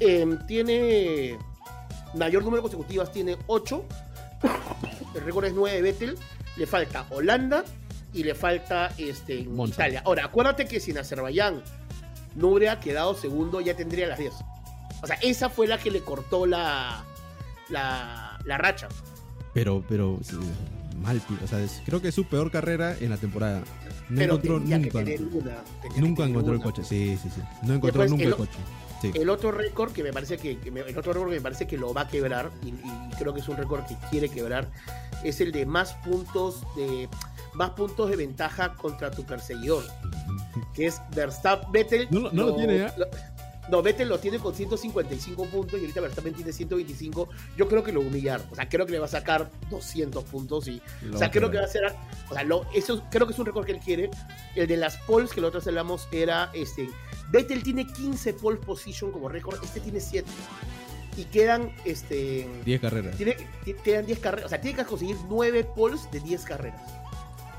[0.00, 1.38] em, tiene
[2.12, 3.82] mayor número de consecutivas, tiene 8.
[5.14, 6.18] El récord es 9 de Vettel.
[6.58, 7.64] Le falta Holanda
[8.12, 9.74] y le falta este, Monza.
[9.84, 10.02] Italia.
[10.04, 11.62] Ahora, acuérdate que si en Azerbaiyán
[12.36, 14.32] no hubiera quedado segundo, ya tendría las 10.
[15.02, 17.04] O sea, esa fue la que le cortó la,
[17.68, 18.88] la, la racha.
[19.52, 20.36] Pero, pero, sí,
[21.02, 23.60] mal, o sea, es- creo que es su peor carrera en la temporada.
[24.08, 24.98] No pero encontró nunca.
[24.98, 25.62] una.
[25.96, 27.40] Nunca encontró el coche, sí, sí, sí.
[27.62, 28.58] No encontró Después, nunca el coche.
[29.02, 29.10] Sí.
[29.14, 31.66] El otro récord que me parece que, que me- el otro récord que me parece
[31.66, 34.68] que lo va a quebrar y, y creo que es un récord que quiere quebrar
[35.22, 37.08] es el de más puntos de
[37.52, 39.82] más puntos de ventaja contra tu perseguidor,
[40.74, 42.08] que es Verstappen Vettel.
[42.10, 42.94] No lo- tiene ya.
[42.98, 43.06] lo-
[43.70, 47.28] no, Vettel lo tiene con 155 puntos y ahorita Verstappen tiene 125.
[47.56, 48.42] Yo creo que lo va a humillar.
[48.50, 51.26] O sea, creo que le va a sacar 200 puntos y Lo o sea, va
[51.26, 51.82] a creo que va a ser.
[52.30, 54.10] O sea, lo- eso creo que es un récord que él quiere.
[54.54, 56.88] El de las poles que nosotros hablamos era este.
[57.30, 59.62] Vettel tiene 15 pole position como récord.
[59.62, 60.28] Este tiene 7.
[61.16, 61.72] Y quedan.
[61.84, 62.46] Este.
[62.64, 63.16] 10 carreras.
[63.16, 64.46] Tiene, ti- quedan 10 carreras.
[64.46, 66.80] O sea, tiene que conseguir 9 poles de 10 carreras.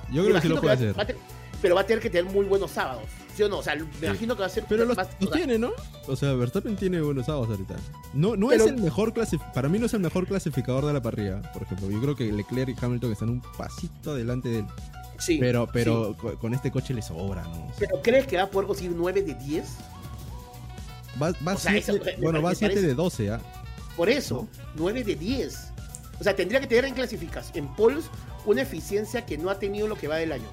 [0.10, 0.98] Yo creo que sí Imagino lo puede va- hacer.
[1.00, 1.16] va a te-
[1.62, 3.04] pero va a tener que tener muy buenos sábados.
[3.38, 3.60] ¿Sí o no?
[3.60, 4.66] O sea, me imagino que va a ser.
[4.68, 5.70] Pero los, más- los o sea, tiene, ¿no?
[6.08, 7.76] O sea, Verstappen tiene buenos autos ahorita.
[8.14, 9.54] No, no Pero- es el mejor clasificador.
[9.54, 11.92] Para mí no es el mejor clasificador de la parrilla, por ejemplo.
[11.92, 14.66] Yo creo que Leclerc y Hamilton están un pasito adelante de él.
[15.20, 16.28] sí, Pero, pero sí.
[16.42, 17.68] con este coche le sobra, ¿no?
[17.78, 19.66] ¿Pero crees que va a poder conseguir 9 de 10?
[21.22, 23.40] Va, va O sea, siete- eso me- me bueno, va parece- 7 de 12, ¿ah?
[23.96, 25.72] Por eso, 9 de 10.
[26.20, 28.06] O sea, tendría que tener en clasificación, en poles,
[28.46, 30.48] una eficiencia que no ha tenido lo que va del año.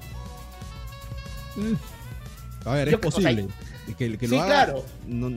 [2.65, 3.47] A ver, Yo- es o sea, posible.
[3.97, 4.85] que, que sí, lo haga, claro.
[5.07, 5.29] no-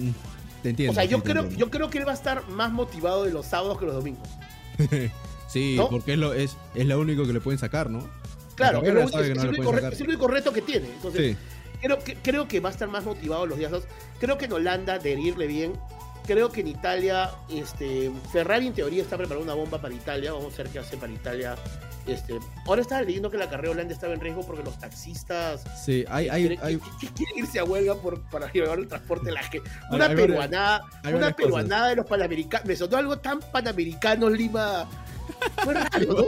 [0.63, 0.93] te entiendo.
[0.93, 3.31] O sea, yo sí, creo, yo creo que él va a estar más motivado de
[3.33, 4.29] los sábados que los domingos.
[5.49, 5.89] Sí, ¿no?
[5.89, 8.07] porque es lo, es, es lo único que le pueden sacar, ¿no?
[8.55, 9.13] Claro, La es,
[10.01, 10.89] el único reto que tiene.
[10.89, 11.79] Entonces, Sí.
[11.81, 13.73] creo, que, creo que va a estar más motivado los días.
[14.21, 15.73] Creo que en Holanda de irle bien.
[16.27, 20.33] Creo que en Italia, este, Ferrari en teoría está preparando una bomba para Italia.
[20.35, 21.57] Vamos a ver qué hace para Italia.
[22.09, 26.05] Este, ahora estaba leyendo que la carrera holanda estaba en riesgo porque los taxistas Sí,
[26.09, 26.81] hay, hay, quieren, hay,
[27.37, 29.71] irse a huelga por, para llevar el transporte de la gente.
[29.91, 32.67] Una peruanada, una peruanada de los panamericanos.
[32.67, 34.89] Me sonó algo tan panamericano, Lima.
[35.63, 36.25] Fue raro, ¿no?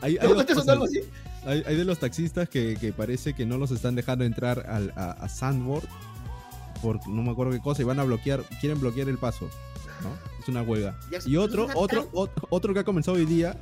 [0.00, 1.00] hay, hay ¿No dos te sonó algo así?
[1.44, 5.12] Hay, de los taxistas que, que parece que no los están dejando entrar al, a,
[5.12, 5.88] a Sandboard
[6.82, 9.48] por no me acuerdo qué cosa y van a bloquear, quieren bloquear el paso,
[10.02, 10.10] ¿no?
[10.40, 10.98] Es una huelga.
[11.26, 13.56] Y otro, otro, otro, otro que ha comenzado hoy día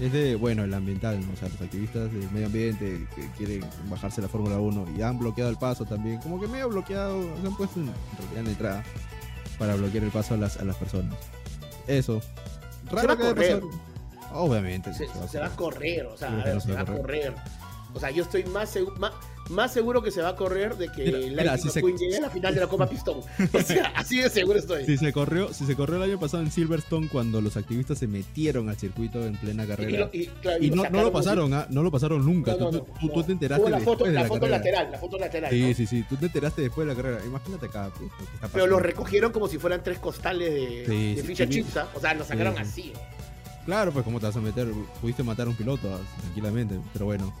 [0.00, 1.32] es de, bueno, el ambiental, ¿no?
[1.32, 5.18] O sea, los activistas del medio ambiente que quieren bajarse la Fórmula 1 y han
[5.18, 8.44] bloqueado el paso también, como que medio bloqueado, se han puesto en, en realidad en
[8.44, 8.84] la entrada
[9.58, 11.14] para bloquear el paso a las, a las personas.
[11.86, 12.20] Eso.
[12.94, 13.62] va a que haya correr.
[14.32, 14.92] Obviamente.
[14.94, 16.82] se, se va a se va a correr, o sea, a ver, se se va
[16.84, 17.34] va a a correr.
[17.94, 19.12] O sea, yo estoy más, segu- más,
[19.50, 22.20] más seguro que se va a correr de que Mira, mira, si se- llegue a
[22.20, 23.20] la final de la Copa Pistón.
[23.52, 24.84] O sea, así de seguro estoy.
[24.86, 28.06] Si se corrió, si se corrió el año pasado en Silverstone cuando los activistas se
[28.06, 30.08] metieron al circuito en plena carrera.
[30.12, 31.66] y, claro, Y lo no, lo pasaron, ¿ah?
[31.70, 32.52] no lo pasaron nunca.
[32.58, 34.58] No, no, tú, te enteraste la foto, después de la la foto carrera.
[34.58, 35.50] lateral, la foto lateral.
[35.50, 37.24] Sí, sí, sí, tú te enteraste después de la carrera.
[37.24, 37.90] Imagínate acá,
[38.52, 38.78] Pero lo pasando.
[38.80, 41.50] recogieron como si fueran tres costales de, Sí, de sí, ficha sí.
[41.50, 41.88] chips, ¿ah?
[41.94, 42.92] O sea, lo sacaron Sí, así.
[43.66, 44.66] Claro, pues cómo te vas a meter,
[45.00, 47.34] pudiste matar a un piloto ah, tranquilamente, pero bueno.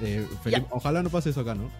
[0.00, 1.70] Eh, Felipe, ojalá no pase eso acá, ¿no?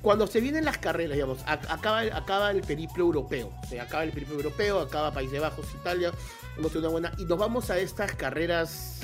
[0.00, 3.52] Cuando se vienen las carreras, digamos, ac- acaba, acaba el periplo europeo.
[3.62, 6.10] O sea, acaba el periplo europeo, acaba Países Bajos, Italia.
[6.58, 7.12] Hemos tenido una buena.
[7.18, 9.00] Y nos vamos a estas carreras.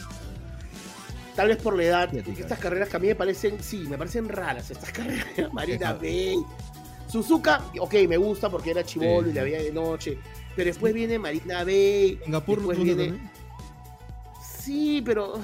[1.36, 2.14] Tal vez por la edad.
[2.14, 4.70] Estas carreras que a mí me parecen, sí, me parecen raras.
[4.72, 5.52] Estas carreras.
[5.52, 5.92] Marina.
[5.92, 6.36] Bay.
[7.08, 10.18] Suzuka, ok, me gusta porque era chivolo Sí, y la veía de noche.
[10.56, 12.18] Pero después viene Marina Bay.
[12.24, 12.84] Singapur después ¿no?
[12.84, 13.04] viene.
[13.06, 13.30] también.
[14.42, 15.34] Sí, pero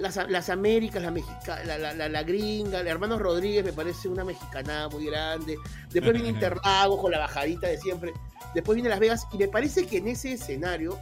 [0.00, 4.08] las, las Américas, la, mexica, la, la, la, la gringa, el hermano Rodríguez me parece
[4.08, 5.56] una mexicanada muy grande.
[5.90, 8.12] Después viene Interlagos con la bajadita de siempre.
[8.54, 10.98] Después viene Las Vegas y me parece que en ese escenario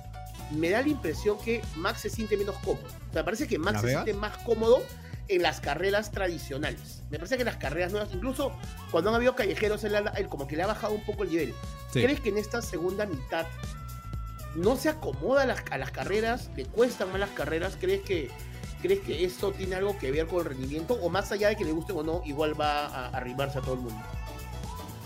[0.51, 2.85] me da la impresión que Max se siente menos cómodo.
[2.87, 4.05] O sea, me parece que Max ¿Las se Vegas?
[4.05, 4.83] siente más cómodo
[5.29, 7.03] en las carreras tradicionales.
[7.11, 8.53] Me parece que las carreras nuevas, incluso
[8.91, 11.55] cuando han habido callejeros, él, él como que le ha bajado un poco el nivel.
[11.93, 12.03] Sí.
[12.03, 13.47] ¿Crees que en esta segunda mitad
[14.55, 16.51] no se acomoda a las, a las carreras?
[16.57, 17.77] ¿Le cuestan más las carreras?
[17.79, 18.31] ¿Crees que,
[18.83, 20.95] ¿Crees que esto tiene algo que ver con el rendimiento?
[21.03, 23.75] ¿O más allá de que le guste o no, igual va a arrimarse a todo
[23.75, 24.01] el mundo?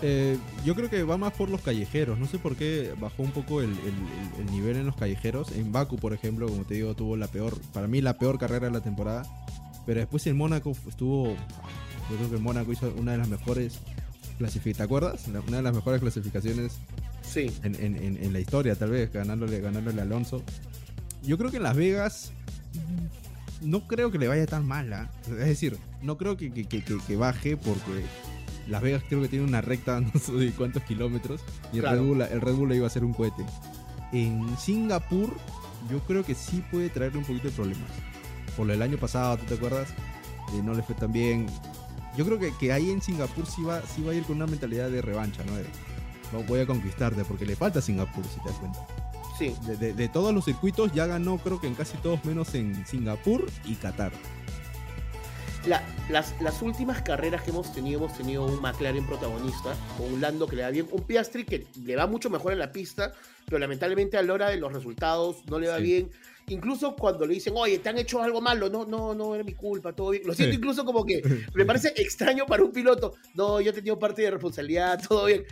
[0.01, 2.19] Eh, yo creo que va más por los callejeros.
[2.19, 5.51] No sé por qué bajó un poco el, el- el- el nivel en los callejeros.
[5.53, 8.67] En Baku, por ejemplo, como te digo, tuvo la peor, para mí la peor carrera
[8.67, 9.23] de la temporada.
[9.85, 13.79] Pero después en Mónaco estuvo, yo creo que en Mónaco hizo una de las mejores
[14.37, 14.77] clasificaciones.
[14.77, 15.27] ¿Te acuerdas?
[15.47, 16.73] Una de las mejores clasificaciones
[17.21, 17.49] Sí.
[17.63, 20.43] en, en- en- en la historia, tal vez, ganándole, ganándole a Alonso.
[21.23, 22.31] Yo creo que en Las Vegas
[23.63, 24.91] no creo que le vaya tan mal.
[24.93, 25.09] ¿ah?
[25.25, 28.03] Es decir, no creo que, que- que- que- baje porque
[28.67, 31.97] Las Vegas creo que tiene una recta no sé de cuántos kilómetros y el, Claro.
[32.01, 33.43] Red Bull, el Red Bull le iba a hacer un cohete.
[34.11, 35.35] En Singapur
[35.91, 37.89] yo creo que sí puede traerle un poquito de problemas.
[38.55, 39.89] Por lo del año pasado, ¿tú te acuerdas?
[40.53, 41.47] Eh, no le fue tan bien.
[42.15, 44.45] Yo creo que, que ahí en Singapur sí va, sí va a ir con una
[44.45, 45.55] mentalidad de revancha, ¿no?
[45.55, 45.65] De,
[46.31, 48.79] no voy a conquistarte porque le falta Singapur, si te das cuenta.
[49.37, 49.55] Sí.
[49.65, 52.85] De, de- de todos los circuitos ya ganó creo que en casi todos menos en
[52.85, 54.11] Singapur y Qatar.
[55.67, 60.19] La- las, las últimas carreras que hemos tenido, hemos tenido un McLaren protagonista, con un
[60.21, 63.13] Lando que le va bien, un Piastri que le va mucho mejor en la pista,
[63.45, 65.83] pero lamentablemente a la hora de los resultados no le va Sí.
[65.83, 66.11] bien.
[66.47, 69.53] Incluso cuando le dicen, oye, te han hecho algo malo, no, no, no era mi
[69.53, 70.23] culpa, todo bien.
[70.25, 70.57] Lo siento Sí.
[70.57, 71.21] incluso como que
[71.55, 73.13] me parece extraño para un piloto.
[73.33, 75.43] No, yo he tenido parte de responsabilidad, todo bien.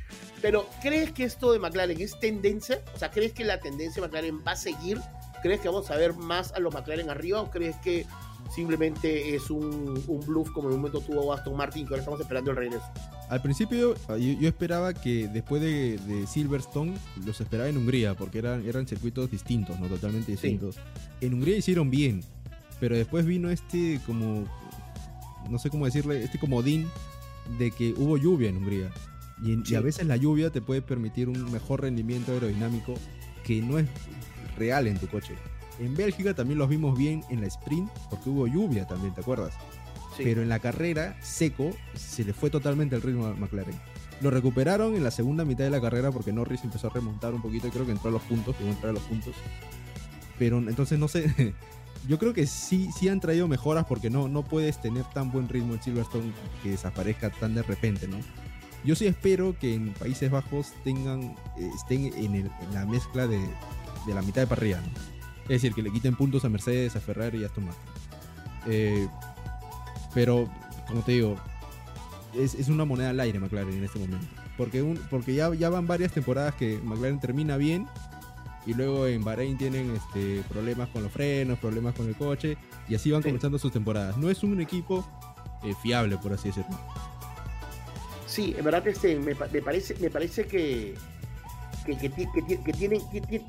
[0.42, 2.84] Pero, ¿crees que esto de McLaren es tendencia?
[2.94, 5.00] O sea, ¿crees que la tendencia de McLaren va a seguir?
[5.42, 8.06] ¿Crees que vamos a ver más a los McLaren arriba o crees que
[8.54, 12.20] simplemente es un, un bluff como en un momento tuvo Aston Martin que ahora estamos
[12.20, 12.86] esperando el regreso?
[13.32, 16.94] Al principio yo, yo esperaba que después de, de Silverstone
[17.26, 20.76] los esperaba en Hungría porque eran, eran circuitos distintos, no totalmente distintos.
[21.22, 22.22] En Hungría hicieron bien,
[22.82, 24.44] pero después vino este como,
[25.50, 26.88] no sé cómo decirle, este comodín
[27.58, 28.92] de que hubo lluvia en Hungría.
[29.42, 32.96] Y, en- y a veces la lluvia te puede permitir un mejor rendimiento aerodinámico
[33.46, 33.88] que no es
[34.58, 35.36] real en tu coche.
[35.80, 39.54] En Bélgica también los vimos bien en la sprint porque hubo lluvia también, ¿te acuerdas?
[40.16, 40.24] Sí.
[40.24, 43.76] Pero en la carrera, seco, se le fue totalmente el ritmo a McLaren.
[44.22, 47.42] Lo recuperaron en la segunda mitad de la carrera porque Norris empezó a remontar un
[47.42, 49.34] poquito y creo que entró a los puntos, llegó los puntos.
[50.38, 51.56] Pero entonces no sé,
[52.08, 55.50] yo creo que sí, sí han traído mejoras porque no, no puedes tener tan buen
[55.50, 58.18] ritmo en Silverstone que desaparezca tan de repente, ¿no?
[58.84, 63.40] Yo sí espero que en Países Bajos tengan, estén en, la mezcla de,
[64.08, 64.82] de la mitad de parrilla.
[65.44, 67.84] Es decir, que le quiten puntos a Mercedes, a Ferrari y a Aston Martin.
[68.68, 69.08] Eh,
[70.14, 70.48] pero,
[70.88, 71.36] como te digo,
[72.36, 74.26] es, es una moneda al aire McLaren en este momento.
[74.58, 77.88] Porque, un, porque ya, ya van varias temporadas que McLaren termina bien
[78.66, 82.96] y luego en Bahrein tienen este, problemas con los frenos, problemas con el coche y
[82.96, 83.30] así van Sí.
[83.30, 84.18] comenzando sus temporadas.
[84.18, 85.06] No es un equipo
[85.64, 86.78] eh, fiable, por así decirlo.
[88.28, 90.96] Sí, en verdad este, me, me parece, me parece que,
[91.86, 93.02] que, que, que que tiene,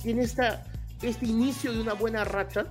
[0.02, 0.64] tiene esta,
[1.02, 2.66] este inicio de una buena racha,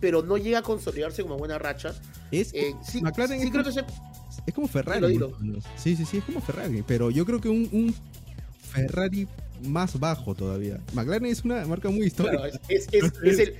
[0.00, 1.94] pero no llega a consolidarse como buena racha.
[2.30, 5.18] Es, Eh, sí, McLaren sí es creo como- que se- es como Ferrari.
[5.76, 6.82] Sí, sí, sí, es como Ferrari.
[6.86, 7.94] Pero yo creo que un, un
[8.60, 9.26] Ferrari
[9.62, 10.78] más bajo todavía.
[10.92, 12.36] McLaren es una marca muy histórica.
[12.42, 13.56] claro, es, es- es- es el,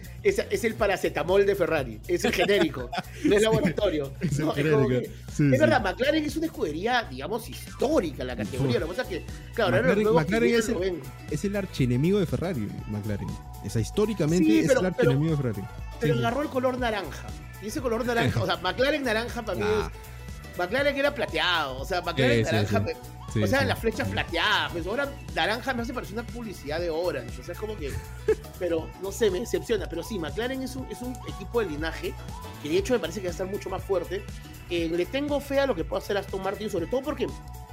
[0.50, 2.90] es, el paracetamol de Ferrari, es el genérico,
[3.24, 4.12] no es laboratorio.
[4.20, 8.80] Es No, que- Sí, verdad, McLaren es una escudería, digamos, histórica en la categoría.
[8.80, 11.00] Lo que pasa es que, claro, los McLaren- McLaren es el- lo ven.
[11.30, 13.28] es el archienemigo de Ferrari, McLaren.
[13.64, 15.62] O sea, históricamente Sí, es pero- el archienemigo de Ferrari.
[16.00, 17.26] Pero agarró el color naranja.
[17.62, 20.15] Y ese color naranja, o sea, McLaren naranja para mí es.
[20.58, 22.78] McLaren era plateado, o sea, McLaren Sí, naranja.
[22.78, 22.84] sí.
[22.84, 26.80] me- sí, o sea, las flechas plateadas, pues ahora naranja me hace parecer una publicidad
[26.80, 27.92] de Orange, o sea, es como que.
[28.58, 29.86] Pero no sé, me decepciona.
[29.88, 32.14] Pero sí, McLaren es un, es un equipo de linaje
[32.62, 34.22] que de hecho me parece que va a estar mucho más fuerte.
[34.70, 37.26] Eh, le tengo fe a lo que puede hacer Aston Martin, sobre todo porque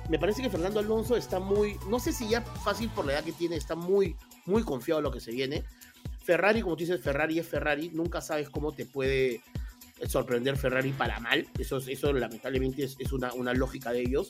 [0.10, 1.78] me parece que Fernando Alonso está muy.
[1.90, 4.16] No sé si ya fácil por la edad que tiene, está muy,
[4.46, 5.64] muy confiado en lo que se viene.
[6.24, 9.42] Ferrari, como tú dices, Ferrari es Ferrari, nunca sabes cómo te puede
[10.10, 14.30] sorprender Ferrari para mal, eso, es- eso lamentablemente es, es una, una lógica de ellos,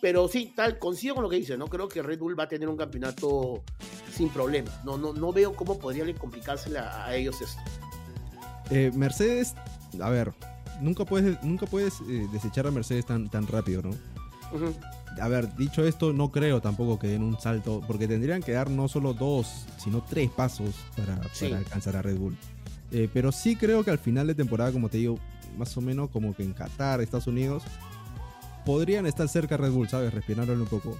[0.00, 1.66] pero sí, tal, coincido con lo que dice, ¿no?
[1.68, 3.62] Creo que Red Bull va a tener un campeonato
[4.12, 7.60] sin problemas, no, no, no veo cómo podría complicársele a, ellos esto.
[8.70, 9.54] Eh, Mercedes,
[10.00, 10.32] a ver,
[10.80, 13.90] nunca puedes, nunca puedes eh, desechar a Mercedes tan, tan rápido, ¿no?
[15.20, 18.70] A ver, dicho esto, no creo tampoco que den un salto, porque tendrían que dar
[18.70, 21.46] no solo dos, sino tres pasos para, Sí.
[21.46, 22.36] para alcanzar a Red Bull.
[22.96, 25.18] Eh, pero sí creo que al final de temporada, como te digo,
[25.58, 27.64] más o menos como que en Qatar, Estados Unidos,
[28.64, 30.14] podrían estar cerca Red Bull, ¿sabes?
[30.14, 30.96] Respirándole un poco.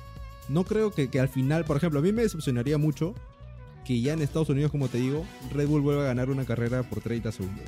[0.48, 3.14] No creo que, que al final, por ejemplo, a mí me decepcionaría mucho
[3.84, 6.82] que ya en Estados Unidos, como te digo, Red Bull vuelva a ganar una carrera
[6.82, 7.64] por 30 segundos.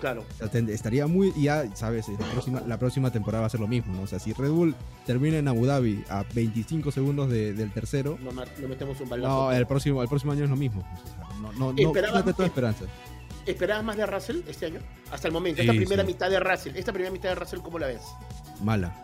[0.00, 1.32] Claro, O sea, ten- estaría muy.
[1.36, 4.02] Ya, sabes, la próxima, la próxima temporada va a ser lo mismo, ¿no?
[4.02, 8.16] O sea, si Red Bull termina en Abu Dhabi a 25 segundos de- del tercero,
[8.22, 9.28] no, no metemos un balazo.
[9.28, 10.82] no, el próximo, el próximo año es lo mismo.
[10.82, 12.84] o sea, no, no, no, quítate toda esperanza.
[13.50, 14.80] ¿Esperabas más de Russell este año?
[15.10, 16.06] Hasta el momento, Sí, esta primera sí.
[16.08, 18.02] mitad de Russell, esta primera mitad de Russell, ¿cómo la ves?
[18.62, 18.94] Mala.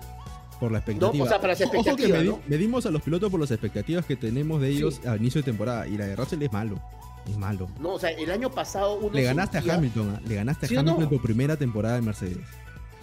[0.61, 1.25] Por la expectativa.
[1.25, 2.41] o sea, para las Ojo que expectativas, ¿no?
[2.47, 5.09] medimos a los pilotos por las expectativas que tenemos de ellos Sí.
[5.09, 5.87] al inicio de temporada.
[5.89, 6.79] Y la de Russell es malo.
[7.29, 7.69] Es malo.
[7.81, 10.21] No, o sea, el año pasado uno Le ganaste a Hamilton, ¿ah?
[10.27, 11.05] le ganaste a ¿Sí o Hamilton no?
[11.11, 12.39] en tu primera temporada en Mercedes.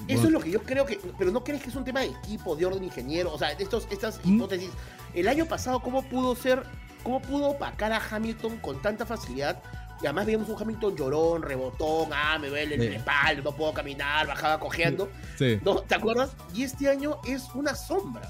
[0.08, 0.99] Eso es lo que yo creo que.
[1.19, 3.32] Pero no crees que es un tema de equipo, de orden ingeniero.
[3.34, 4.36] O sea, estos, estas Mm.
[4.36, 4.69] hipótesis.
[5.13, 6.63] El año pasado, ¿cómo pudo ser.
[7.04, 9.62] ¿Cómo pudo opacar a Hamilton con tanta facilidad?
[10.01, 12.87] Y además vimos un Hamilton llorón, rebotón, ah, me duele el Sí.
[12.95, 15.09] espalda, no puedo caminar, bajaba cojeando.
[15.37, 15.59] Sí.
[15.63, 15.79] ¿No?
[15.81, 16.31] ¿Te acuerdas?
[16.55, 18.29] Y este año es una sombra.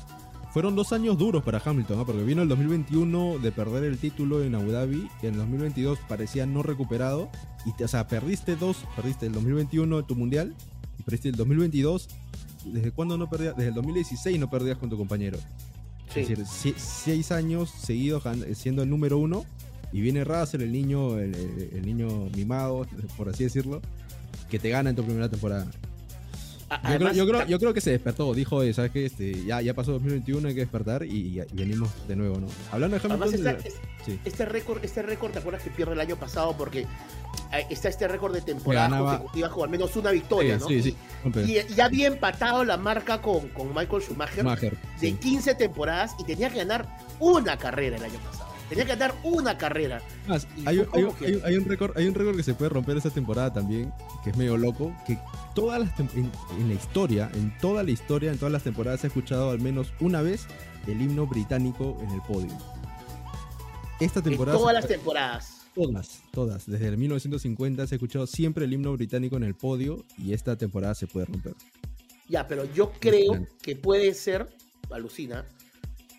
[0.53, 2.03] Fueron dos años duros para Hamilton, ¿ah?
[2.05, 5.97] porque vino el 2021 de perder el título en Abu Dhabi, y en el 2022
[6.09, 7.29] parecía no recuperado,
[7.65, 10.53] y te- o sea, perdiste dos, perdiste el 2021 en tu mundial,
[10.99, 12.09] y perdiste el 2022,
[12.65, 13.55] ¿desde cuándo no perdías?
[13.55, 15.37] Desde el 2016 no perdías con tu compañero.
[16.13, 16.19] Sí.
[16.19, 18.23] Es decir, seis años seguidos
[18.55, 19.45] siendo el número uno,
[19.91, 22.85] y viene Russell, el niño, el, el- el niño mimado,
[23.17, 23.81] por así decirlo,
[24.49, 25.65] que te gana en tu primera temporada.
[25.65, 29.05] Yo creo, además, yo, creo, ta- yo creo que se despertó, dijo, "Oye, ¿sabes qué?
[29.05, 32.47] Este, ya, ya pasó 2021, hay que despertar y, y venimos de nuevo, ¿no?
[32.71, 33.75] Hablando de además Hamilton, está- es-
[34.05, 34.19] sí.
[34.23, 36.55] este récord, este récord, ¿te acuerdas que pierde el año pasado?
[36.57, 36.81] Porque
[37.51, 40.67] eh, está este récord de temporadas ganaba- consecutivas con al menos una victoria, ¿no?
[40.69, 40.95] sí, sí.
[41.45, 44.39] Y, y ya había empatado la marca con, con Michael Schumacher.
[44.39, 45.13] Schumacher, de sí.
[45.15, 46.87] 15 temporadas y tenía que ganar
[47.19, 48.49] una carrera el año pasado.
[48.71, 50.01] Tenía que ganar una carrera.
[50.27, 52.35] Más, hay, un- hay un- como que- hay un- hay un récord, hay un récord
[52.37, 53.91] que se puede romper esta temporada también,
[54.23, 55.17] que es medio loco, que
[55.53, 56.09] todas las en,
[56.57, 59.59] en la historia, en toda la historia, en todas las temporadas se ha escuchado al
[59.59, 60.47] menos una vez
[60.87, 62.57] el himno británico en el podio.
[63.99, 65.57] Esta En temporada todas se- las temporadas.
[65.75, 66.65] Todas, todas.
[66.65, 70.57] Desde el 1950 se ha escuchado siempre el himno británico en el podio y esta
[70.57, 71.53] temporada se puede romper.
[72.27, 74.49] Ya, pero yo creo que puede ser,
[74.89, 75.45] alucina.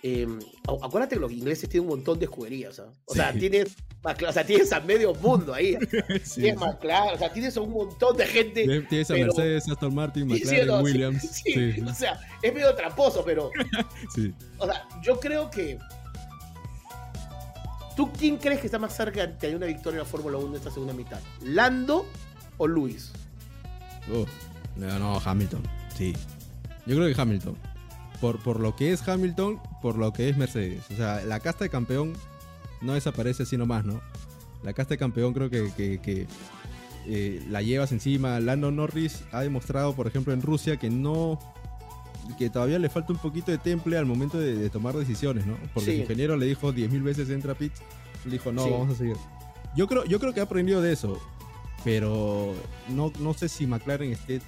[0.05, 0.27] Eh,
[0.67, 2.93] acu- acuérdate que los ingleses tienen un montón de escuderías, ¿ah?
[3.05, 3.39] O sea, Sí.
[3.39, 5.77] tienes, o sea, tienes a medio mundo ahí.
[6.25, 8.65] Sí, tienes McLaren, o sea, tienes a un montón de gente.
[8.67, 8.87] sí.
[8.89, 11.23] Tienes a Mercedes, Aston Martin, Sí, sí, McLaren, no, sí, Williams.
[11.23, 13.51] sí, Sí, O sea, es medio tramposo, pero,
[14.15, 14.33] sí.
[14.59, 15.79] o sea, yo creo que.
[17.97, 20.49] ¿Tú quién crees que está más cerca de tener una victoria en la Fórmula 1
[20.49, 21.21] en esta segunda mitad?
[21.43, 22.07] ¿Lando
[22.57, 23.13] o Luis?
[24.13, 24.25] Oh,
[24.77, 25.63] no, no, Hamilton.
[25.97, 26.15] Sí.
[26.87, 27.57] Yo creo que Hamilton.
[28.23, 30.85] Por, por lo que es Hamilton, por lo que es Mercedes.
[30.91, 32.15] O sea, la casta de campeón
[32.81, 34.01] no desaparece así nomás, ¿no?
[34.63, 36.27] La casta de campeón creo que, que- que,
[37.07, 38.39] eh, la llevas encima.
[38.41, 41.39] Lando Norris ha demostrado, por ejemplo, en Rusia que no.
[42.39, 45.57] que todavía le falta un poquito de temple al momento de, de tomar decisiones, ¿no?
[45.75, 45.97] Porque Sí.
[45.97, 47.83] su ingeniero le dijo 10.000 veces entra a pits.
[48.25, 48.71] Le dijo, no, Sí.
[48.71, 49.17] vamos a seguir.
[49.77, 51.19] Yo creo, yo creo que ha aprendido de eso.
[51.85, 52.55] Pero
[52.89, 54.41] no, no sé si McLaren esté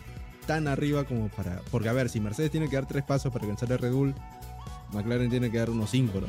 [0.46, 1.60] tan arriba como para.
[1.70, 4.14] Porque, a ver, si Mercedes tiene que dar tres pasos para alcanzar a Red Bull,
[4.92, 6.26] McLaren tiene que dar unos cinco, ¿no?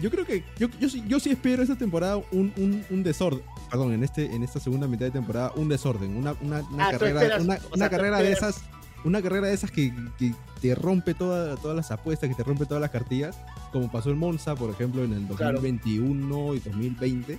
[0.00, 0.42] Yo creo que.
[0.58, 3.42] Yo, yo, sí- yo sí espero esta temporada un, un, un desorden.
[3.70, 6.16] Perdón, en, este, en esta segunda mitad de temporada, un desorden.
[6.16, 8.60] Una, una, una Ah, carrera, esperas- una, sea, carrera de esas.
[9.04, 10.32] Una carrera de esas que, que
[10.62, 13.36] te rompe toda- todas las apuestas, que te rompe todas las cartillas,
[13.70, 15.60] como pasó en Monza, por ejemplo, en el Claro.
[15.60, 17.38] 2021 y 2020.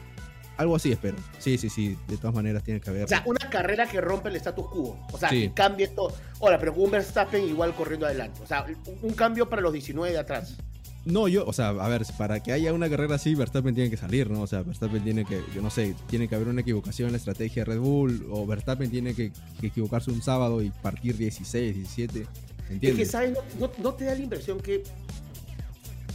[0.58, 1.18] Algo así espero.
[1.40, 1.98] Sí, sí, sí.
[2.08, 3.04] De todas maneras tiene que haber.
[3.04, 4.98] O sea, una carrera que rompe el status quo.
[5.12, 5.42] O sea, Sí.
[5.50, 6.14] que cambie todo.
[6.42, 8.40] Ahora, pero con un Verstappen igual corriendo adelante.
[8.44, 10.56] O sea, un, un cambio para los 19 de atrás.
[11.04, 13.98] No, yo, o sea, a ver, para que haya una carrera así, Verstappen tiene que
[13.98, 14.42] salir, ¿no?
[14.42, 17.18] O sea, Verstappen tiene que, yo no sé, tiene que haber una equivocación en la
[17.20, 19.32] estrategia de Red Bull, o Verstappen tiene que,
[19.62, 22.28] que equivocarse un sábado y partir 16, 17, Es
[22.68, 23.12] que, ¿entiendes?
[23.12, 23.34] ¿sabes?
[23.34, 24.82] No, no- no te da la impresión que.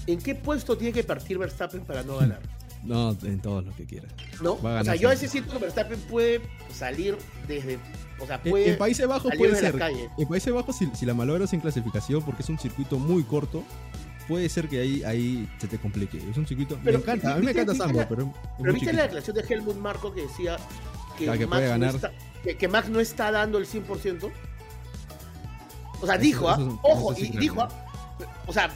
[0.09, 2.41] ¿En qué puesto tiene que partir Verstappen para no ganar?
[2.83, 4.09] No, en todo lo que quiera.
[4.43, 4.53] ¿No?
[4.55, 6.41] O sea, yo a veces siento que Verstappen puede
[6.73, 7.17] salir
[7.47, 7.79] desde.
[8.19, 8.71] O sea, En, puede.
[8.73, 9.77] en Países Bajos puede ser.
[9.79, 10.09] calle.
[10.19, 13.63] En Países Bajos, si, si la malogras en clasificación, porque es un circuito muy corto,
[14.29, 16.19] puede ser que ahí, ahí se te complique.
[16.31, 16.79] Es un circuito.
[16.85, 18.33] Pero, me encanta, a mí me ¿viste- encanta la- pero.
[18.59, 20.57] Pero viste la declaración de Helmut Marco que decía
[21.19, 22.13] que, que Max, puede no está,
[22.43, 24.31] que, que Max no está dando el 100%?
[26.01, 26.55] O sea, Eso- dijo, ¿ah?
[26.59, 27.61] eso- ojo, sí y dijo.
[27.63, 27.69] ¿ah?
[28.47, 28.71] o sea,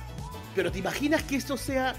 [0.54, 1.94] pero ¿te imaginas que esto sea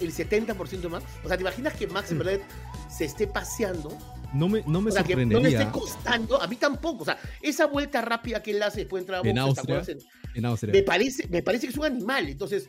[0.00, 1.04] el 70% Max?
[1.24, 2.20] O sea, ¿te imaginas que Max en Mm.
[2.20, 2.40] verdad
[2.88, 3.96] se esté paseando?
[4.32, 7.02] No me, no me o sea, que no le esté costando, a mí tampoco.
[7.02, 9.72] O sea, esa vuelta rápida que él hace después de entrar a En boxes, ¿te
[9.74, 9.96] Austria.
[10.34, 10.72] en Austria.
[10.72, 12.28] Me parece, me parece que es un animal.
[12.28, 12.68] Entonces,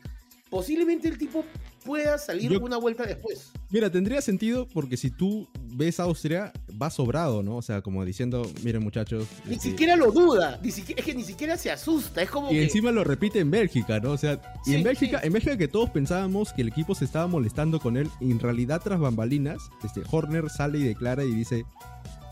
[0.49, 1.45] posiblemente el tipo
[1.83, 3.51] pueda salir Yo- una vuelta después.
[3.69, 6.51] Mira, tendría sentido porque si tú ves Austria,
[6.81, 7.55] va sobrado, ¿no?
[7.57, 9.25] O sea, como diciendo, miren muchachos.
[9.45, 12.51] Ni este, siquiera lo duda, ni siquiera, es que ni siquiera se asusta, es como
[12.51, 12.63] Y que...
[12.63, 14.11] encima lo repite en Bélgica, ¿no?
[14.11, 15.27] O sea, y en Bélgica, sí.
[15.27, 18.39] en Bélgica que todos pensábamos que el equipo se estaba molestando con él, y en
[18.39, 21.65] realidad tras bambalinas, este Horner sale y declara y dice,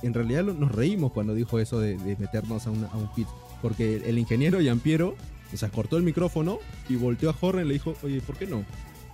[0.03, 3.27] en realidad nos reímos cuando dijo eso de, de meternos a, una- a un pit,
[3.61, 5.15] porque el, ingeniero Giampiero,
[5.53, 8.45] o sea, cortó el micrófono y volteó a Horner y le dijo, oye, ¿por qué
[8.45, 8.63] no?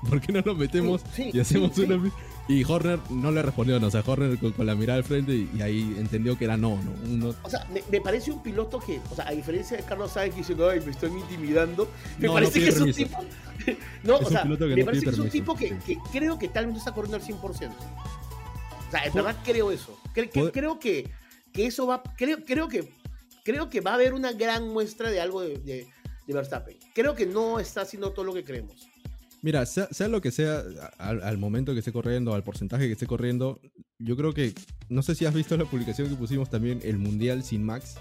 [0.09, 2.11] ¿Por qué no lo metemos Sí, y hacemos sí, una...
[2.47, 5.33] Y Horner no le respondió, no, o sea, Horner con, con la mirada al frente
[5.33, 6.91] y, y ahí entendió que era no, ¿no?
[7.11, 10.11] Uno- O sea, me, me parece un piloto que, o sea, a diferencia de Carlos
[10.11, 11.89] Sainz que dice, ay, me están intimidando,
[12.19, 13.17] me No, parece no que es un tipo...
[14.03, 15.75] no, Es o sea, me parece que es un tipo que,
[16.11, 17.39] creo que tal vez no está corriendo al 100%.
[17.49, 17.53] O
[18.91, 19.97] sea, en verdad creo eso.
[20.13, 21.09] Cre- que- creo que,
[21.51, 22.87] que eso va, creo, creo que
[23.43, 25.87] creo que va a haber una gran muestra de algo de, de,
[26.27, 26.77] de Verstappen.
[26.93, 28.87] Creo que no está haciendo todo lo que creemos.
[29.45, 30.63] Mira, sea, sea lo que sea,
[30.97, 33.59] al, al momento que esté corriendo, al porcentaje que esté corriendo,
[33.99, 34.55] yo creo que,
[34.89, 37.93] no sé si has visto la publicación que pusimos también, el Mundial sin Max.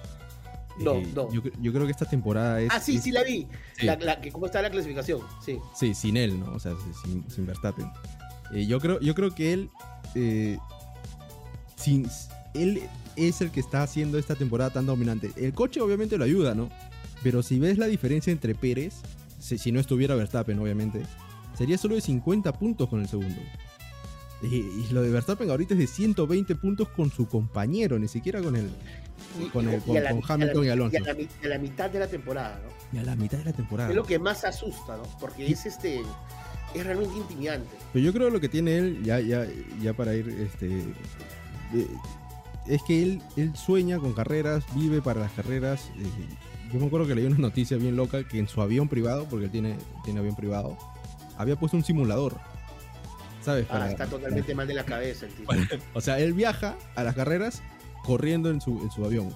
[0.80, 1.30] No, Eh, no.
[1.30, 2.70] Yo, cre- yo creo que esta temporada es...
[2.72, 3.46] ah, sí, es- sí la vi.
[3.78, 3.84] sí.
[3.84, 5.20] La, la- ¿Cómo está la clasificación?
[5.44, 5.58] Sí.
[5.78, 6.50] Sí, sin él, ¿no?
[6.54, 6.72] O sea,
[7.04, 7.90] sin, sin Verstappen.
[8.54, 9.68] Eh, yo, creo, yo creo que él,
[10.14, 10.56] eh,
[11.76, 12.08] sin,
[12.54, 12.80] él
[13.16, 15.30] es el que está haciendo esta temporada tan dominante.
[15.36, 16.70] El coche obviamente lo ayuda, ¿no?
[17.22, 18.94] Pero si ves la diferencia entre Pérez,
[19.38, 21.02] si, si no estuviera Verstappen, obviamente,
[21.56, 23.40] sería solo de 50 puntos con el segundo.
[24.42, 28.42] Y, y lo de Verstappen ahorita es de 120 puntos con su compañero, ni siquiera
[28.42, 28.56] con.
[28.56, 30.98] Y- Con y- el- y con- la- con Hamilton y Alonso.
[30.98, 32.98] Y a la, mi- a la mitad de la temporada, ¿no?
[32.98, 33.88] Y a la mitad de la temporada.
[33.90, 35.02] Es lo que más asusta, ¿no?
[35.20, 36.02] Porque es este.
[36.74, 37.68] Es realmente intimidante.
[37.92, 39.46] Pero yo creo lo que tiene él, ya, ya,
[39.80, 40.82] ya para ir, este,
[42.66, 45.90] es que él, él sueña con carreras, vive para las carreras.
[45.98, 46.04] eh,
[46.72, 49.44] yo me acuerdo que leí una noticia bien loca que en su avión privado, porque
[49.46, 50.76] él tiene, tiene avión privado,
[51.36, 52.36] había puesto un simulador.
[53.42, 53.66] ¿Sabes?
[53.70, 55.52] Ah, está totalmente mal de la cabeza el tipo.
[55.92, 57.62] O sea, él viaja a las carreras
[58.02, 59.34] corriendo en su, en su avión.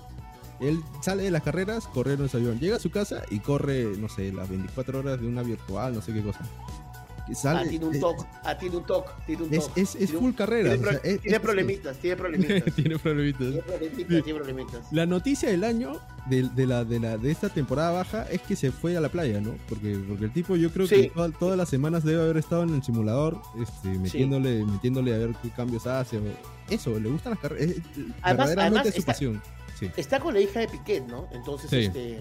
[0.60, 2.58] Él sale de las carreras corriendo en su avión.
[2.58, 6.02] Llega a su casa y corre, no sé, las 24 horas de una virtual, no
[6.02, 6.40] sé qué cosa.
[7.34, 9.80] Sale- Ah, tiene un eh, toque, ah, tiene un toque, tiene un Es, toque.
[9.80, 10.70] es, es un- full carrera.
[10.70, 12.74] Tiene, o pro- sea, es- tiene es- problemitas, tiene problemitas.
[12.76, 13.38] tiene problemitas.
[13.38, 14.92] Tiene problemitas, tiene problemitas.
[14.92, 18.56] La noticia del año de, de la, de, la, de esta temporada baja es que
[18.56, 19.54] se fue a la playa, ¿no?
[19.68, 20.94] Porque, porque el tipo yo creo Sí.
[21.02, 25.18] que toda- todas las semanas debe haber estado en el simulador este, metiéndole, metiéndole a
[25.18, 26.18] ver qué cambios hace.
[26.18, 26.22] o-
[26.70, 27.70] Eso, le gustan las carreras.
[27.70, 27.76] es-
[28.22, 29.42] Además- verdaderamente además es su está- pasión.
[29.78, 29.90] Sí.
[29.96, 31.28] Está con la hija de Piquet, ¿no?
[31.32, 31.76] Entonces, Sí.
[31.76, 32.20] este,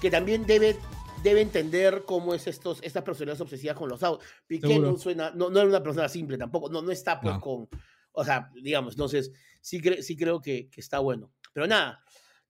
[0.00, 0.76] que también debe,
[1.22, 4.26] debe entender cómo es estos, estas personas obsesivas con los autos.
[4.48, 4.92] Seguro.
[4.92, 7.40] no suena, no, no era una persona simple tampoco, no, no está pues No.
[7.40, 7.68] con,
[8.12, 11.30] o sea, digamos, entonces sí, cre- sí creo que, que está bueno.
[11.52, 12.02] Pero nada,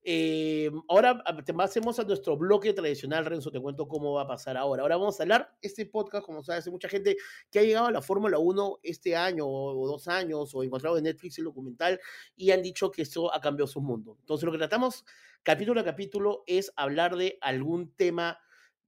[0.05, 1.23] eh, ahora
[1.57, 4.83] pasemos a nuestro bloque tradicional, Renzo, te cuento cómo va a pasar ahora.
[4.83, 7.16] Ahora vamos a hablar, este podcast, como sabes, hay mucha gente
[7.51, 10.97] que ha llegado a la Fórmula 1 este año o, o dos años o encontrado
[10.99, 12.01] en Netflix el documental
[12.37, 14.16] y han dicho que esto ha cambiado su mundo.
[14.20, 15.05] Entonces lo que tratamos
[15.45, 18.39] capítulo a capítulo es hablar de algún tema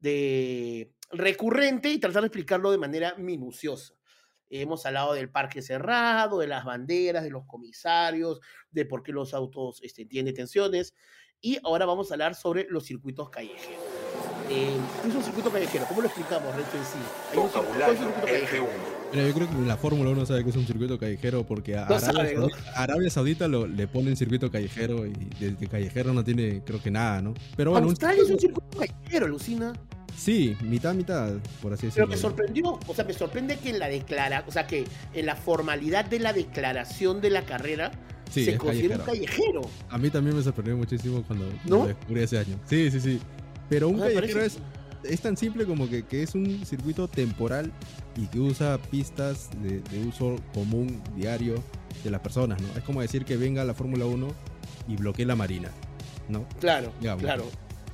[0.05, 3.94] de recurrente y tratar de explicarlo de manera minuciosa.
[4.50, 8.38] Hemos hablado del parque cerrado, de las banderas, de los comisarios,
[8.70, 10.94] de por qué los autos este, tienen detenciones.
[11.40, 13.82] Y ahora vamos a hablar sobre los circuitos callejeros.
[14.50, 15.86] Eh, ¿Qué es un circuito callejero?
[15.88, 16.98] ¿Cómo lo explicamos, Renzo, en sí?
[17.32, 18.68] Hay un circuito- ¿cuál es un circuito callejero?
[19.12, 21.86] Mira, yo creo que la Fórmula 1 sabe que es un circuito callejero porque a
[21.86, 22.48] No Arabia, sabe, ¿no?
[22.48, 26.82] Saudita, Arabia Saudita lo, le ponen circuito callejero y de, de callejero no tiene, creo
[26.82, 27.32] que nada, ¿no?
[27.57, 29.72] Pero bueno, un- es un circuito callejero, Lucina.
[30.16, 32.06] Sí, mitad, mitad, por así Pero decirlo.
[32.08, 35.36] me sorprendió, o sea, me sorprende que en la declara, o sea, que en la
[35.36, 37.90] formalidad de la declaración de la carrera
[38.30, 39.60] Sí, se considera un callejero.
[39.90, 41.78] A mí también me sorprendió muchísimo cuando, ¿No?
[41.82, 42.58] lo descubrí ese año.
[42.66, 43.20] Sí, sí, sí.
[43.68, 44.58] Pero un Ah, callejero parece-
[45.04, 47.70] es, es tan simple como que, que es un circuito temporal
[48.16, 51.62] y que usa pistas de, de uso común, diario,
[52.02, 52.68] de las personas, ¿no?
[52.76, 54.26] Es como decir que venga la Fórmula 1
[54.88, 55.70] y bloquee la Marina,
[56.28, 56.46] ¿no?
[56.60, 57.22] Claro, Digamos.
[57.22, 57.44] claro.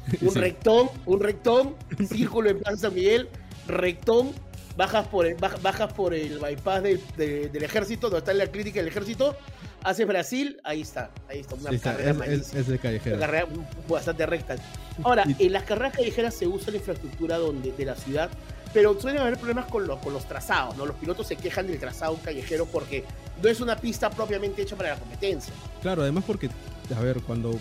[0.21, 0.39] Un Sí.
[0.41, 1.75] rectón, un rectón,
[2.09, 3.29] círculo en Plaza San Miguel,
[3.67, 4.33] rectón,
[4.77, 8.47] bajas por el, baj- bajas por el bypass del, de- del ejército, donde está la
[8.47, 9.37] clínica del ejército,
[9.83, 13.19] haces Brasil, ahí está, ahí está, una Sí, está, carrera es, es, es de Una
[13.21, 13.47] carrera
[13.89, 14.57] bastante recta.
[15.03, 18.31] Ahora, Y- en las carreras callejeras se usa la infraestructura donde, de la ciudad,
[18.73, 20.87] pero suelen haber problemas con los, con los trazados, ¿no?
[20.87, 23.05] Los pilotos se quejan del trazado callejero porque
[23.43, 25.53] no es una pista propiamente hecha para la competencia.
[25.83, 26.49] Claro, además porque,
[26.97, 27.59] a ver, cuando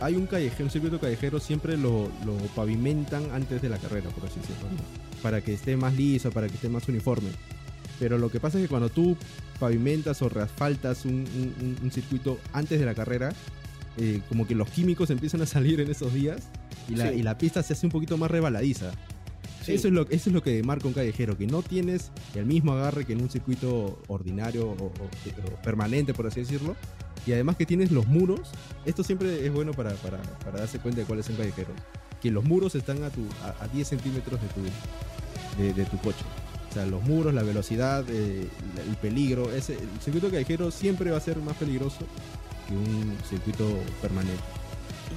[0.00, 4.26] hay un callejero, un circuito callejero, siempre lo, lo pavimentan antes de la carrera, por
[4.28, 4.66] así decirlo,
[5.22, 7.30] para que esté más liso, para que esté más uniforme.
[7.98, 9.16] Pero lo que pasa es que cuando tú
[9.58, 13.32] pavimentas o reasfaltas un, un- un- un circuito antes de la carrera,
[13.96, 16.42] eh, como que los químicos empiezan a salir en esos días
[16.88, 17.18] y la, Sí.
[17.18, 18.92] y la pista se hace un poquito más rebaladiza.
[19.64, 19.72] Sí.
[19.72, 22.72] Eso, es lo, eso es lo que marca un callejero, que no tienes el mismo
[22.74, 26.76] agarre que en un circuito ordinario o, o- o permanente, por así decirlo.
[27.26, 28.40] Y además que tienes los muros.
[28.84, 31.70] Esto siempre es bueno para, para- para darse cuenta de cuál es un callejero.
[32.22, 35.98] Que los muros están a, tu, a, a 10 centímetros de tu, de, de tu
[35.98, 36.24] coche.
[36.70, 38.48] O sea, los muros, la velocidad, eh,
[38.88, 39.52] el peligro.
[39.52, 41.98] Ese, el circuito callejero siempre va a ser más peligroso
[42.68, 43.66] que un circuito
[44.00, 44.42] permanente.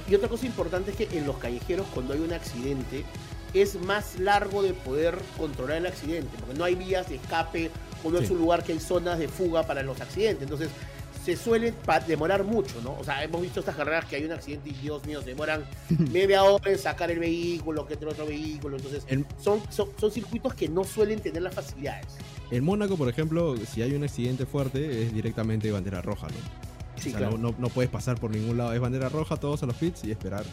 [0.08, 3.04] Y otra cosa importante es que en los callejeros, cuando hay un accidente,
[3.54, 7.70] es más largo de poder controlar el accidente, porque no hay vías de escape
[8.04, 10.42] o no es un lugar que hay zonas de fuga para los accidentes.
[10.44, 10.68] Entonces,
[11.24, 12.96] se suele pa- demorar mucho, ¿no?
[12.98, 15.64] O sea, hemos visto estas carreras que hay un accidente y Dios mío, se demoran
[16.12, 18.76] media hora en sacar el vehículo, que otro vehículo.
[18.76, 19.04] Entonces,
[19.38, 22.06] son, son, son circuitos que no suelen tener las facilidades.
[22.50, 26.34] En Mónaco, por ejemplo, si hay un accidente fuerte, es directamente bandera roja, ¿no?
[27.00, 27.38] Sí, o sea, claro.
[27.38, 28.72] no, no- no puedes pasar por ningún lado.
[28.72, 30.44] Es bandera roja, todos a los pits y esperar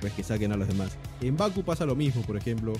[0.00, 0.90] pues que saquen a los demás.
[1.22, 2.74] En Baku pasa lo mismo, por ejemplo.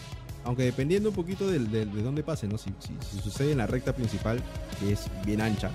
[0.45, 2.59] Aunque dependiendo un poquito del- de, dónde pase, ¿no?
[2.59, 4.41] Si, si- si sucede en la recta principal,
[4.78, 5.70] que es bien ancha,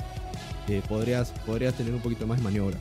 [0.67, 2.77] eh, podrías, podrías tener un poquito más de maniobra.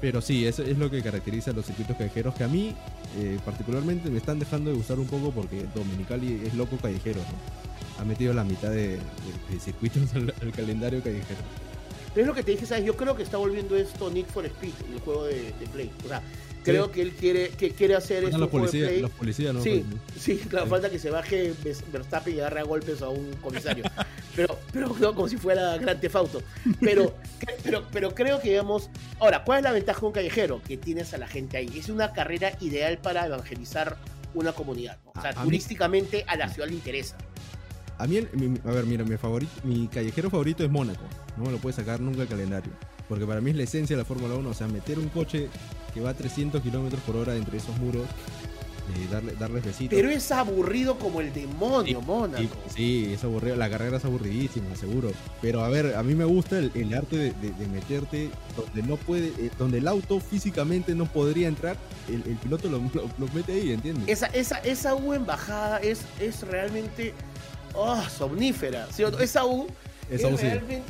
[0.00, 2.74] Pero sí, eso es lo que caracteriza a los circuitos callejeros, que a mí
[3.16, 8.00] eh, particularmente me están dejando de gustar un poco porque Dominicali es loco callejero, ¿no?
[8.00, 8.98] Ha metido la mitad de,
[9.58, 11.40] circuitos al, al calendario callejero.
[12.14, 12.84] Pero es lo que te dije, ¿sabes?
[12.84, 15.90] Yo creo que está volviendo esto Need for Speed, el juego de, de Play.
[16.04, 16.22] O sea,
[16.72, 19.62] creo que él quiere, que quiere hacer esto los policías, los policías, ¿no?
[19.62, 19.84] Sí,
[20.18, 20.70] sí, claro, Sí.
[20.70, 23.84] falta que se baje Vers- Verstappen y agarre a golpes a un comisario.
[24.36, 26.42] pero, pero no como si fuera Gran Tefauto.
[26.80, 27.14] Pero,
[27.64, 28.90] pero, pero creo que, digamos.
[29.20, 30.62] Ahora, ¿cuál es la ventaja de un callejero?
[30.66, 31.70] Que tienes a la gente ahí.
[31.78, 33.96] Es una carrera ideal para evangelizar
[34.34, 34.98] una comunidad.
[35.04, 35.12] ¿no?
[35.14, 37.16] O sea, A- a mí- turísticamente a la ciudad le interesa.
[37.98, 41.02] A mí, a ver, mira, mi favorito, mi callejero favorito es Mónaco.
[41.36, 42.70] No me lo puede sacar nunca el calendario.
[43.08, 44.48] Porque para mí es la esencia de la Fórmula 1.
[44.50, 45.48] O sea, meter un coche
[45.94, 49.94] que va a 300 kilómetros por hora entre esos muros, eh, darle, darles besitos.
[49.96, 52.56] Pero es aburrido como el demonio, Sí, Mónaco.
[52.74, 53.56] Sí, es aburrido.
[53.56, 55.10] La carrera es aburridísima, seguro.
[55.42, 58.82] Pero a ver, a mí me gusta el, el arte de, de- de meterte donde
[58.82, 61.76] no puede, eh, donde el auto físicamente no podría entrar,
[62.08, 64.08] el, el piloto lo, lo- lo mete ahí, ¿entiendes?
[64.08, 67.12] Esa, esa, esa U en bajada es, es realmente.
[67.74, 68.86] oh, somnífera.
[68.92, 69.02] ¿sí?
[69.20, 69.66] Esa U
[70.10, 70.82] es, realmente-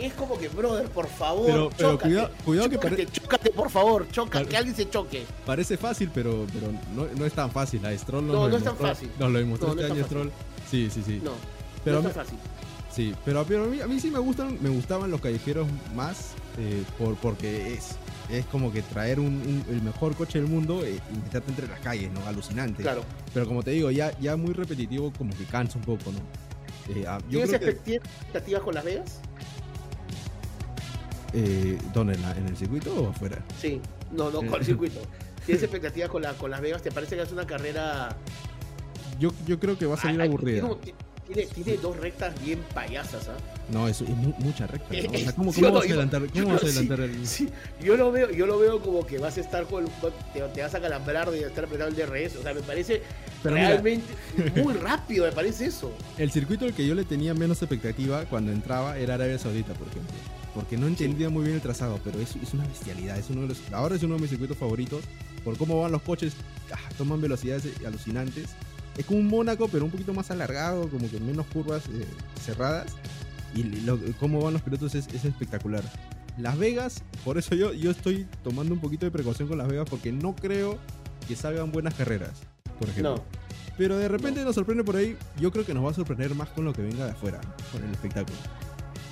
[0.00, 3.50] es como que, brother, por favor, Pero- pero chócate, cuidado- cuidado que chócate, pare- chócate,
[3.50, 4.48] por favor, Claro.
[4.48, 5.24] que alguien se choque.
[5.46, 7.84] Parece fácil, pero, pero no, no es tan fácil.
[7.86, 9.10] A Stroll No, no es tan fácil.
[9.18, 10.04] Nos lo demostró No, este es año.
[10.04, 10.32] Stroll.
[10.70, 11.20] Sí, sí, sí.
[11.22, 11.32] No,
[11.84, 12.38] Pero no es tan fácil.
[12.92, 16.32] Sí, pero, pero a, mí, a mí sí me gustan, me gustaban los callejeros más
[16.58, 17.90] eh, por, porque es,
[18.28, 21.68] es como que traer un, un- el mejor coche del mundo eh, y meterte entre
[21.68, 22.26] las calles, ¿no?
[22.26, 22.82] Alucinante.
[22.82, 23.02] Claro.
[23.32, 26.18] Pero como te digo, ya, ya muy repetitivo, como que cansa un poco, ¿no?
[26.92, 29.20] Eh, ah, yo ¿Tienes que, expectativas con Las Vegas?
[31.32, 32.14] Eh, ¿Dónde?
[32.14, 33.38] ¿En, la- ¿En el circuito o afuera?
[33.60, 33.80] Sí,
[34.12, 35.00] no, no, con el circuito.
[35.46, 36.82] ¿Tienes expectativas con, la, con Las Vegas?
[36.82, 38.14] ¿Te parece que es una carrera
[39.18, 40.60] Yo, yo creo que va a salir Ay, aburrida.
[40.62, 43.36] Tiene, tiene, tiene dos rectas bien payasas, ¿ah?
[43.70, 44.92] No, eso es mu- mucha recta.
[44.92, 45.10] ¿no?
[45.12, 47.26] O sea, ¿Cómo, cómo vas a adelantar, cómo vas a adelantar el.?
[47.26, 47.48] Sí,
[47.80, 49.84] yo lo veo, yo lo veo como que vas a estar con,
[50.34, 53.02] te, te vas a calambrar de estar apretado el DRS, o sea, me parece
[53.44, 54.12] Pero mira, realmente
[54.56, 55.92] muy rápido, me parece eso.
[56.18, 59.86] el circuito al que yo le tenía menos expectativa cuando entraba era Arabia Saudita, por
[59.88, 60.12] ejemplo.
[60.54, 63.16] Porque no entendía muy bien el trazado, pero es, es una bestialidad.
[63.18, 65.02] Es uno de los, ahora es uno de mis circuitos favoritos.
[65.44, 66.34] Por cómo van los coches,
[66.72, 68.46] ah, toman velocidades eh, alucinantes.
[68.98, 72.04] Es como un Mónaco, pero un poquito más alargado, como que menos curvas eh,
[72.44, 72.92] cerradas.
[73.54, 75.82] Y lo- cómo van los pilotos es, es espectacular.
[76.38, 79.86] Las Vegas, por eso yo, yo estoy tomando un poquito de precaución con Las Vegas,
[79.88, 80.78] porque no creo
[81.28, 82.30] que salgan buenas carreras,
[82.78, 83.16] por ejemplo.
[83.16, 83.24] No,
[83.78, 85.16] Pero de repente nos sorprende por ahí.
[85.40, 87.40] Yo creo que nos va a sorprender más con lo que venga de afuera,
[87.72, 88.36] con el espectáculo.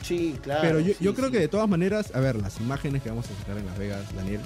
[0.03, 0.61] Sí, claro.
[0.63, 1.33] Pero yo, sí, yo creo sí.
[1.33, 4.15] que de todas maneras, a ver, las imágenes que vamos a sacar en Las Vegas,
[4.15, 4.41] Daniel,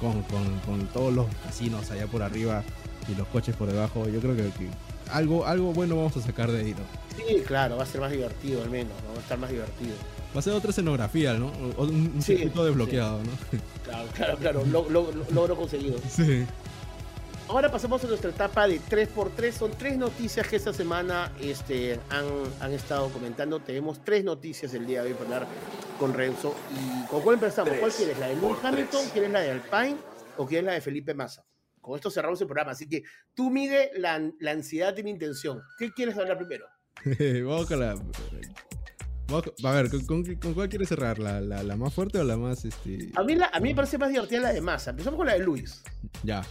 [0.00, 2.62] con, con- con todos los casinos allá por arriba
[3.08, 4.68] y los coches por debajo, yo creo que, que
[5.10, 6.84] algo, algo bueno vamos a sacar de ahí, ¿no?
[7.16, 9.12] Sí, claro, va a ser más divertido al menos, ¿no?
[9.12, 9.94] va a estar más divertido.
[10.36, 11.50] Va a ser otra escenografía, ¿no?
[11.78, 13.58] Un, un Sí, circuito desbloqueado, ¿no?
[13.84, 15.98] Claro, claro, claro, lo- lo- lo- logro conseguido.
[16.10, 16.44] Sí.
[17.48, 19.52] Ahora pasamos a nuestra etapa de 3x3.
[19.52, 22.26] Son tres noticias que esta semana este, han,
[22.60, 23.58] han estado comentando.
[23.60, 25.46] Tenemos tres noticias el día de hoy para hablar
[25.98, 26.54] con Renzo.
[26.74, 27.72] ¿Y con cuál empezamos?
[27.80, 28.18] ¿Cuál quieres?
[28.18, 29.08] ¿La de Lewis Hamilton?
[29.12, 29.96] ¿Quieres la de Alpine?
[30.36, 31.42] ¿O quieres la de Felipe Massa?
[31.80, 32.72] Con esto cerramos el programa.
[32.72, 33.02] Así que
[33.34, 35.62] tú mide la, la ansiedad y la intención.
[35.78, 36.66] ¿Qué quieres hablar primero?
[37.48, 37.92] vamos con la.
[37.92, 41.18] a ver, ¿con, con- con cuál quieres cerrar?
[41.18, 42.66] ¿La, la, la más fuerte o la más.?
[42.66, 43.10] Este...
[43.14, 44.90] A mí, la- a mí me parece más divertida la de Massa.
[44.90, 45.82] Empezamos con la de Luis.
[46.22, 46.42] Ya.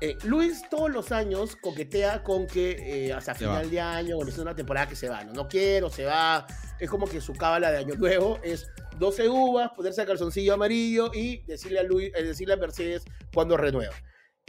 [0.00, 3.70] Eh, Luis todos los años coquetea con que eh, hasta Se final va.
[3.70, 5.32] de año o es una temporada que se va, ¿no?
[5.34, 6.46] No quiero, se va.
[6.78, 11.10] Es como que su cábala de año nuevo es 12 uvas, ponerse el calzoncillo amarillo
[11.12, 13.94] y decirle a, Luis, eh, decirle a Mercedes cuando renueva.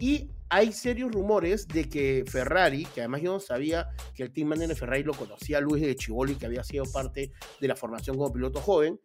[0.01, 4.47] Y hay serios rumores de que Ferrari, que además yo no sabía que el team
[4.47, 7.31] manager de Ferrari lo conocía Luis de Chivoli, que había sido parte
[7.61, 8.99] de la formación como piloto joven,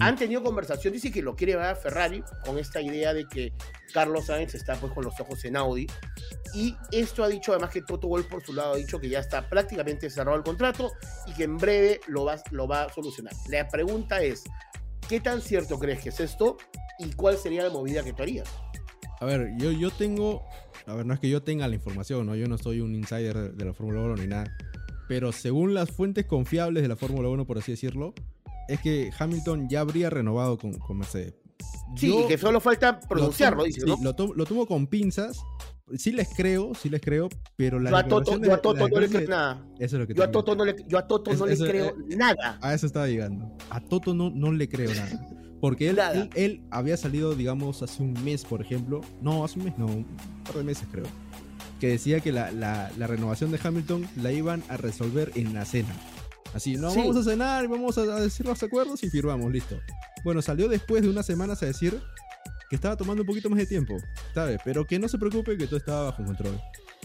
[0.00, 3.52] han tenido conversación, dice que lo quiere ver a Ferrari con esta idea de que
[3.92, 5.86] Carlos Sainz está pues con los ojos en Audi.
[6.54, 9.18] Y esto ha dicho además que Toto Wolff por su lado ha dicho que ya
[9.18, 10.90] está prácticamente cerrado el contrato
[11.26, 13.34] y que en breve lo va, lo va a solucionar.
[13.50, 14.44] La pregunta es,
[15.10, 16.56] ¿qué tan cierto crees que es esto?
[16.98, 18.48] ¿Y cuál sería la movida que tú harías?
[19.20, 20.42] A ver, yo, yo tengo.
[20.86, 22.36] A ver, no es que yo tenga la información, ¿no?
[22.36, 24.44] Yo no soy un insider de, de la Fórmula 1 ni nada.
[25.08, 28.14] Pero según las fuentes confiables de la Fórmula 1, por así decirlo,
[28.68, 31.34] es que Hamilton ya habría renovado con, con Mercedes.
[31.96, 33.96] Sí, Yo que solo falta lo pronunciarlo, dice, sí, ¿no?
[34.02, 35.40] lo, tomo, lo tomo con pinzas.
[35.96, 39.00] Sí les creo, sí les creo, pero la Yo a Toto, yo a Toto no
[39.00, 39.66] le creo nada.
[39.78, 41.54] Eso es lo que Yo a Toto no le, yo a Toto Es- no le
[41.54, 42.58] eso, creo nada.
[42.60, 43.56] A eso estaba llegando.
[43.70, 45.26] A Toto no, no le creo nada.
[45.60, 46.12] Porque él, Nada.
[46.14, 49.00] él, él había salido, digamos, hace un mes, por ejemplo.
[49.20, 50.06] No, hace un mes, no, un
[50.44, 51.06] par de meses creo.
[51.80, 55.64] Que decía que la, la- la renovación de Hamilton la iban a resolver en la
[55.64, 55.94] cena.
[56.54, 56.98] Así, no, Sí.
[57.00, 59.78] vamos a cenar y vamos a, a decir los acuerdos y firmamos, listo.
[60.24, 62.00] Bueno, salió después de unas semanas a decir
[62.70, 63.96] que estaba tomando un poquito más de tiempo,
[64.34, 64.58] ¿sabes?
[64.64, 66.60] Pero que no se preocupe, que todo estaba bajo control.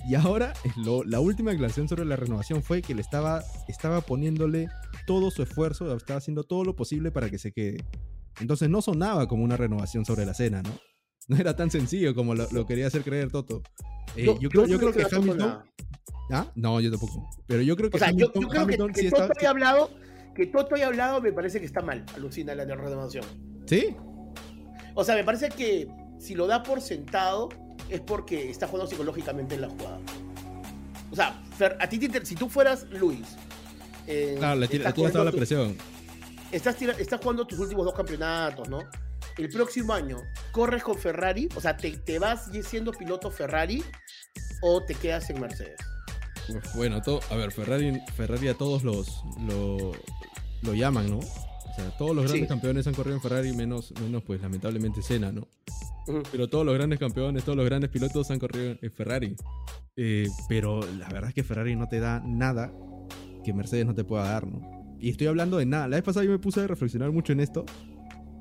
[0.08, 4.68] Y ahora, lo- la última declaración sobre la renovación fue que le estaba, estaba poniéndole
[5.08, 7.84] todo su esfuerzo, estaba haciendo todo lo posible para que se quede.
[8.40, 10.72] Entonces no sonaba como una renovación sobre la cena, ¿no?
[11.30, 13.62] No era tan sencillo como lo, lo quería hacer creer Toto.
[14.18, 15.64] Eh, yo, creo, yo que Toto Hamilton...
[16.32, 16.52] ¿Ah?
[16.56, 17.30] No, yo tampoco.
[17.48, 19.24] Pero yo creo que O sea, yo, Hamilton, yo creo que, Hamilton que sí Toto
[19.24, 19.40] está...
[19.40, 19.90] haya hablado,
[20.36, 23.24] que Toto haya hablado me parece que está mal, alucina la renovación.
[23.66, 23.96] ¿Sí?
[24.96, 25.88] O sea, me parece que
[26.20, 27.50] si lo da por sentado
[27.90, 30.00] es porque está jugando psicológicamente en la jugada.
[31.12, 33.36] O sea, Fer, a ti te inter- si tú fueras Luis,
[34.08, 35.78] eh, Claro, le tira, le toda la presión.
[36.54, 38.80] Estás, tira- estás jugando tus últimos dos campeonatos, ¿no?
[39.38, 40.18] El próximo año,
[40.52, 41.50] ¿corres con Ferrari?
[41.56, 43.84] O sea, ¿te, te vas siendo piloto Ferrari
[44.62, 45.78] o te quedas en Mercedes?
[46.76, 49.92] Bueno, to- a ver, Ferrari, Ferrari a todos los lo,
[50.62, 51.20] lo llaman, ¿no?
[51.20, 52.48] O sea, todos los grandes Sí.
[52.48, 55.48] campeones han corrido en Ferrari, menos, menos pues lamentablemente Senna, ¿no?
[56.32, 59.36] Pero todos los grandes campeones, todos los grandes pilotos han corrido en Ferrari.
[59.96, 62.72] Eh, pero la verdad es que Ferrari no te da nada
[63.44, 64.83] que Mercedes no te pueda dar, ¿no?
[65.04, 65.90] Y estoy hablando de nada.
[65.90, 67.66] La vez pasada yo me puse a reflexionar mucho en esto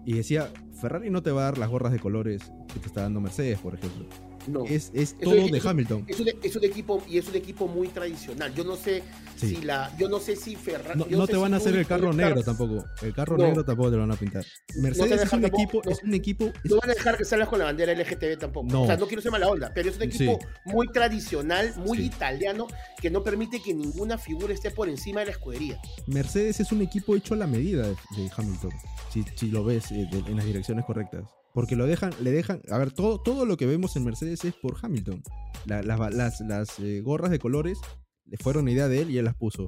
[0.07, 0.49] y decía,
[0.81, 3.59] Ferrari no te va a dar las gorras de colores que te está dando Mercedes,
[3.59, 4.07] por ejemplo.
[4.47, 4.65] No.
[4.65, 6.05] Es, es todo es- de Hamilton.
[6.09, 8.55] Es un, es un equipo y es un equipo muy tradicional.
[8.55, 9.03] Yo no sé
[9.37, 9.57] Sí.
[9.57, 10.99] si la, yo no sé si Ferrari.
[10.99, 12.85] No, no sé te si van a hacer el carro negro estar- tampoco.
[13.03, 13.45] El carro No.
[13.45, 14.45] negro tampoco te lo van a pintar.
[14.77, 15.91] Mercedes te es un tampoco- equipo, no.
[15.91, 16.53] es un equipo.
[16.65, 18.67] No van a dejar que salgas con la bandera LGTB tampoco.
[18.71, 18.83] No.
[18.83, 20.47] O sea, no quiero ser mala onda, pero es un equipo Sí.
[20.67, 22.05] muy tradicional, muy Sí.
[22.07, 22.67] italiano,
[23.01, 25.81] que no permite que ninguna figura esté por encima de la escudería.
[26.07, 28.71] Mercedes es un equipo hecho a la medida de, de Hamilton.
[29.13, 31.25] Si, si lo ves eh, en las direcciones correctas.
[31.55, 32.61] Porque lo dejan, le dejan.
[32.71, 35.23] A ver, todo, todo lo que vemos en Mercedes es por Hamilton.
[35.67, 37.79] La- las las las, eh, gorras de colores
[38.27, 39.67] le fueron idea de él y él las puso.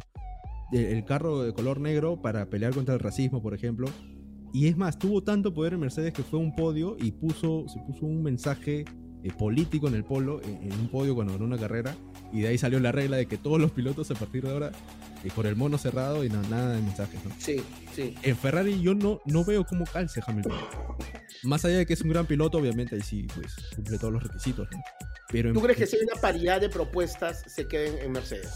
[0.73, 3.87] El, el carro de color negro para pelear contra el racismo, por ejemplo.
[4.53, 7.65] Y es más, tuvo tanto poder en Mercedes que fue a un podio y puso,
[7.69, 8.85] se puso un mensaje
[9.25, 11.95] eh, político en el polo, en, en un podio cuando ganó una carrera.
[12.33, 14.71] Y de ahí salió la regla de que todos los pilotos a partir de ahora,
[15.25, 17.23] eh, con el mono cerrado y no, nada de mensajes.
[17.25, 17.31] ¿no?
[17.39, 17.61] Sí,
[17.95, 18.15] sí.
[18.23, 20.53] En Ferrari yo no, no veo cómo calce Hamilton.
[21.45, 24.23] Más allá de que es un gran piloto, obviamente ahí sí pues, cumple todos los
[24.23, 24.69] requisitos.
[24.71, 24.79] ¿no?
[25.31, 28.51] Pero en- ¿Tú crees que si hay una paridad de propuestas se queden en Mercedes?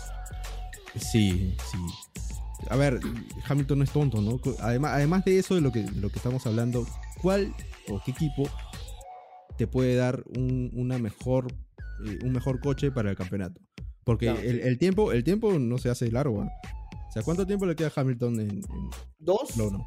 [0.97, 1.79] Sí, sí.
[2.71, 2.99] A ver,
[3.47, 4.41] Hamilton no es tonto, ¿no?
[4.61, 6.87] Además, además de eso, de lo que, de lo que estamos hablando,
[7.23, 7.55] ¿cuál
[7.89, 8.49] o qué equipo
[9.57, 11.47] te puede dar un, una mejor,
[12.07, 13.61] eh, un mejor coche para el campeonato?
[14.05, 16.45] Porque Claro, el, el tiempo, el tiempo no se hace largo.
[16.45, 16.51] ¿no?
[17.09, 18.63] O sea, ¿cuánto tiempo le queda a Hamilton en, en
[19.19, 19.51] ¿Dos?
[19.53, 19.87] Fórmula 1?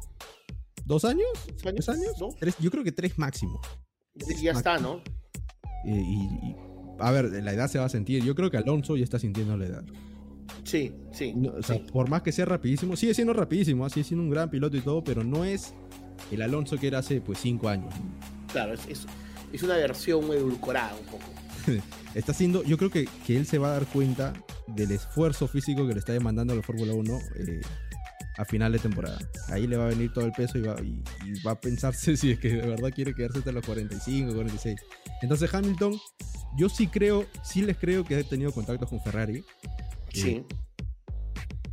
[0.84, 1.26] ¿Dos años?
[1.46, 2.12] ¿Dos ¿Tres años?
[2.20, 2.28] ¿No?
[2.38, 3.60] Tres- yo creo que tres máximo.
[4.42, 4.96] Ya está, ¿no?
[5.84, 6.56] Eh, y, y-
[6.98, 8.22] a ver, la edad se va a sentir.
[8.22, 9.84] Yo creo que Alonso ya está sintiendo la edad.
[10.64, 11.32] Sí, sí.
[11.34, 11.84] No, o sea, sí.
[11.92, 15.02] por más que sea rapidísimo, sigue siendo rapidísimo, sigue siendo un gran piloto y todo,
[15.02, 15.72] pero no es
[16.30, 17.92] el Alonso que era hace pues cinco años.
[18.52, 19.06] Claro, es, es,
[19.52, 21.24] es una versión edulcorada un poco.
[22.14, 24.34] Está haciendo, yo creo que, que él se va a dar cuenta
[24.66, 27.60] del esfuerzo físico que le está demandando a la Fórmula 1 eh,
[28.38, 29.18] a final de temporada.
[29.48, 32.16] Ahí le va a venir todo el peso y va, y- y va a pensarse
[32.16, 34.76] si es que de verdad quiere quedarse hasta los 45, 46.
[35.22, 35.98] Entonces Hamilton,
[36.56, 39.44] yo sí creo, sí les creo que ha tenido contactos con Ferrari.
[40.12, 40.44] Sí.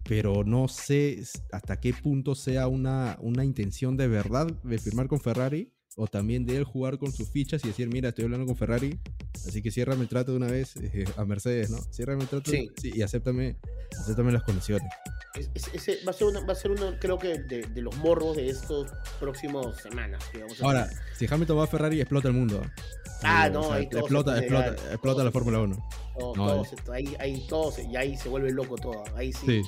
[0.06, 5.20] pero no sé hasta qué punto sea una, una intención de verdad de firmar con
[5.20, 8.56] Ferrari o también de él jugar con sus fichas y decir, mira, estoy hablando con
[8.56, 8.98] Ferrari,
[9.48, 11.78] así que ciérrame el trato de una vez eh, a Mercedes, ¿no?
[11.92, 12.72] Ciérrame el trato Sí.
[12.82, 13.58] sí, y acéptame,
[14.00, 14.88] acéptame las condiciones.
[15.36, 17.82] Es- es- ese va a ser, una, va a ser uno, creo que, de, de
[17.82, 18.90] los morros de estos
[19.20, 20.24] próximos semanas.
[20.32, 21.04] que vamos a Ahora, tener.
[21.18, 22.62] si Hamilton va a Ferrari, explota el mundo.
[23.22, 25.90] Ah, Eh, no, ahí todo se explota, explota, explota la Fórmula 1.
[26.18, 29.04] Todo- no, ahí, ahí todo se- y ahí se vuelve loco todo.
[29.16, 29.46] Ahí sí.
[29.46, 29.62] Sí.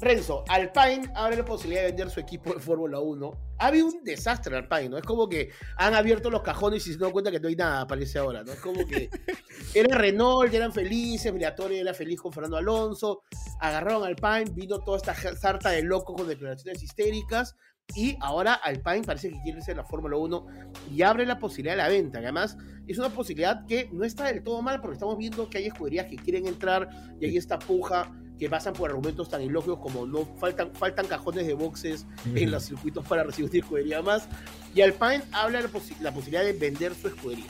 [0.00, 3.32] Renzo, Alpine abre la posibilidad de vender su equipo de Fórmula 1.
[3.58, 4.98] Ha habido un desastre en Alpine, ¿no?
[4.98, 7.84] Es como que han abierto los cajones y se dan cuenta que no hay nada,
[7.86, 8.52] parece ahora, ¿no?
[8.52, 9.10] Es como que
[9.74, 13.22] era Renault, ya eran felices, Briatore era feliz con Fernando Alonso,
[13.60, 17.56] agarraron Alpine, vino toda esta sarta de locos con declaraciones histéricas
[17.96, 20.46] y ahora Alpine parece que quiere ser la Fórmula 1
[20.94, 22.20] y abre la posibilidad de la venta.
[22.20, 25.58] que además es una posibilidad que no está del todo mal porque estamos viendo que
[25.58, 26.88] hay escuderías que quieren entrar
[27.20, 31.46] y hay esta puja que pasan por argumentos tan ilógicos como no faltan, faltan cajones
[31.46, 34.28] de boxes en los circuitos para recibir una escudería más.
[34.74, 37.46] Y Alpine habla de la, posi- la posibilidad de vender su escudería.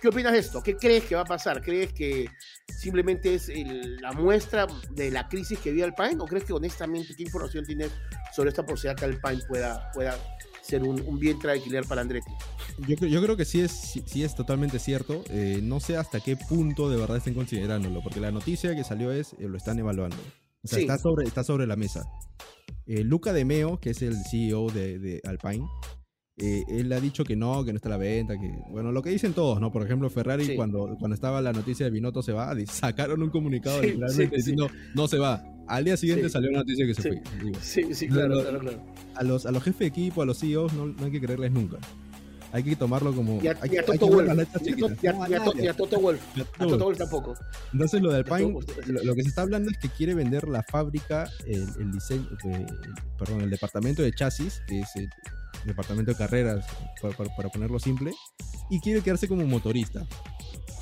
[0.00, 0.62] ¿Qué opinas de esto?
[0.62, 1.62] ¿Qué crees que va a pasar?
[1.62, 2.28] ¿Crees que
[2.66, 6.16] simplemente es el- la muestra de la crisis que vive Alpine?
[6.20, 7.90] ¿O crees que honestamente qué información tienes
[8.34, 10.18] sobre esta posibilidad que Alpine pueda, pueda
[10.62, 12.32] ser un, un vientre de alquiler para Andretti?
[12.88, 15.22] Yo, creo- yo creo que sí es, sí, sí es totalmente cierto.
[15.30, 19.12] Eh, no sé hasta qué punto de verdad estén considerándolo, porque la noticia que salió
[19.12, 20.16] es eh, lo están evaluando.
[20.64, 20.82] O sea, Sí.
[20.84, 22.04] está, sobre, está sobre la mesa.
[22.86, 25.66] Eh, Luca De Meo, que es el CEO de, de Alpine,
[26.36, 29.10] él ha dicho que no, que no está a la venta, que bueno, lo que
[29.10, 29.70] dicen todos, ¿no?
[29.70, 30.56] Por ejemplo, Ferrari Sí.
[30.56, 35.06] cuando, cuando estaba la noticia de Binotto se va, sacaron un comunicado literalmente diciendo no
[35.06, 35.44] se va.
[35.68, 37.22] Al día siguiente salió la noticia que se fue.
[37.44, 38.82] Digo, Sí, sí, claro, claro, claro.
[39.14, 41.52] a los, a los jefes de equipo, a los CEOs, no, no hay que creerles
[41.52, 41.78] nunca.
[42.54, 43.42] Hay que tomarlo como.
[43.42, 46.20] Y a, hay, y a hay Toto letras Y a, Toto Wolff.
[46.36, 46.84] Y a Toto.
[46.84, 47.34] Wolff tampoco.
[47.72, 48.86] Entonces, lo de Alpine, Wolff.
[48.86, 52.28] lo, lo que se está hablando es que quiere vender la fábrica, el, el diseño,
[52.44, 52.66] el-
[53.18, 55.08] perdón, el departamento de chasis, que es el
[55.64, 56.66] departamento de carreras,
[57.00, 58.12] para, para- para ponerlo simple,
[58.70, 60.06] y quiere quedarse como motorista.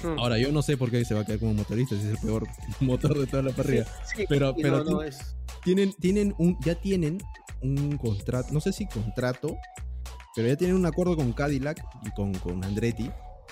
[0.03, 0.19] Hmm.
[0.19, 2.19] Ahora, yo no sé por qué se va a quedar como motorista, si es el
[2.19, 2.49] peor
[2.81, 3.85] motor de toda la parrilla.
[4.17, 7.19] Sí, pero- pero no, tú- no, es, tienen, tienen un, ya tienen
[7.63, 9.55] un contrato, no sé si contrato,
[10.35, 13.11] pero ya tienen un acuerdo con Cadillac y con, con Andretti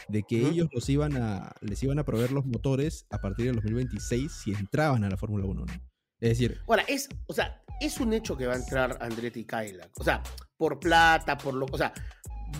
[0.08, 3.56] de que ellos los iban a, les iban a proveer los motores a partir del
[3.56, 5.64] 2026 si entraban a la Fórmula 1.
[5.66, 5.72] ¿no?
[6.20, 9.44] Es decir, Ahora, es, o sea, es un hecho que va a entrar Andretti y
[9.44, 9.90] Cadillac.
[9.98, 10.22] O sea,
[10.56, 11.66] por plata, por lo.
[11.70, 11.92] O sea,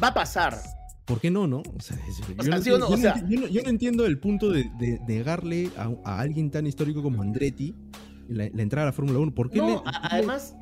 [0.02, 0.58] va a pasar.
[1.06, 1.58] ¿por qué no, no?
[1.74, 2.18] O sea, es-
[2.64, 7.02] yo, no ¿sí o entiendo- el punto de, de negarle a, a alguien tan histórico
[7.02, 7.74] como Andretti
[8.28, 9.34] la, la entrada a la Fórmula 1.
[9.34, 10.54] ¿Por qué No, le- además,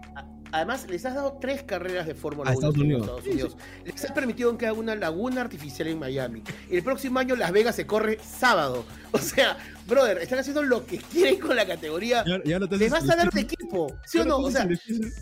[0.53, 3.03] además les has dado tres carreras de Fórmula A 1 Estados en Unidos.
[3.03, 3.57] Estados Unidos.
[3.85, 6.43] Les has permitido que haga una laguna artificial en Miami.
[6.71, 8.85] El próximo año Las Vegas se corre sábado.
[9.13, 12.23] O sea, brother, están haciendo lo que quieren con la categoría.
[12.27, 13.57] Ya- ya no te Les vas a dar de difícil.
[13.61, 14.39] equipo, ¿sí o no?
[14.39, 14.69] O sea,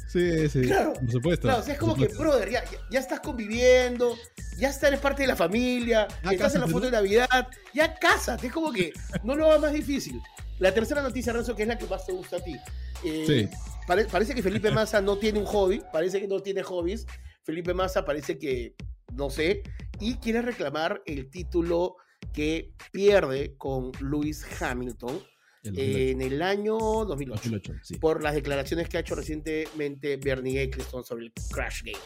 [0.08, 0.62] sí, sí.
[0.62, 0.94] Claro.
[0.94, 1.42] Por supuesto.
[1.42, 2.50] Claro, o sea, es como que, brother,
[2.90, 4.16] ya, estás conviviendo,
[4.58, 6.86] ya eres parte de la familia, Ya estás en la foto ¿no?
[6.86, 10.20] de Navidad, ya cásate, es como que no lo hagas más difícil.
[10.58, 12.56] La tercera noticia, Renzo, que es la que más te gusta a ti.
[13.04, 13.48] Eh, Sí.
[13.86, 17.06] Pare- parece que Felipe Massa no tiene un hobby, parece que no tiene hobbies.
[17.42, 18.74] Felipe Massa parece que,
[19.14, 19.62] no sé,
[20.00, 21.96] y quiere reclamar el título
[22.32, 25.22] que pierde con Lewis Hamilton
[25.62, 25.98] El 2008.
[26.08, 27.98] en el año 2008 2008, sí.
[27.98, 31.98] por las declaraciones que ha hecho recientemente Bernie Eccleston sobre el Crashgate.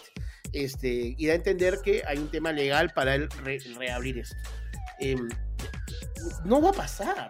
[0.53, 4.37] Este, y da a entender que hay un tema legal para él re- reabrir esto.
[4.99, 5.29] Em,
[6.45, 7.29] no va a pasar.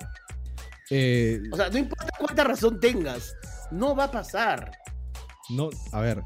[0.90, 3.34] Eh, O sea, no importa cuánta razón tengas,
[3.70, 4.72] no va a pasar.
[5.50, 6.22] No, a ver.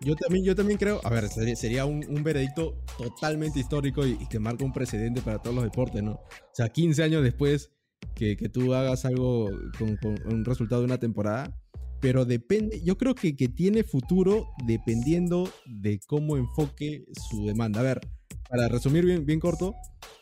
[0.00, 4.18] Yo también, yo también creo, a ver, sería, sería un, un veredicto totalmente histórico y,
[4.28, 6.12] que marca un precedente para todos los deportes, ¿no?
[6.12, 7.70] O sea, 15 años después
[8.14, 9.98] que, que tú hagas algo con,
[10.30, 11.58] un resultado de una temporada,
[12.00, 17.80] pero depende, yo creo que, que tiene futuro dependiendo de cómo enfoque su demanda.
[17.80, 18.00] A ver,
[18.48, 19.74] para resumir bien, bien corto,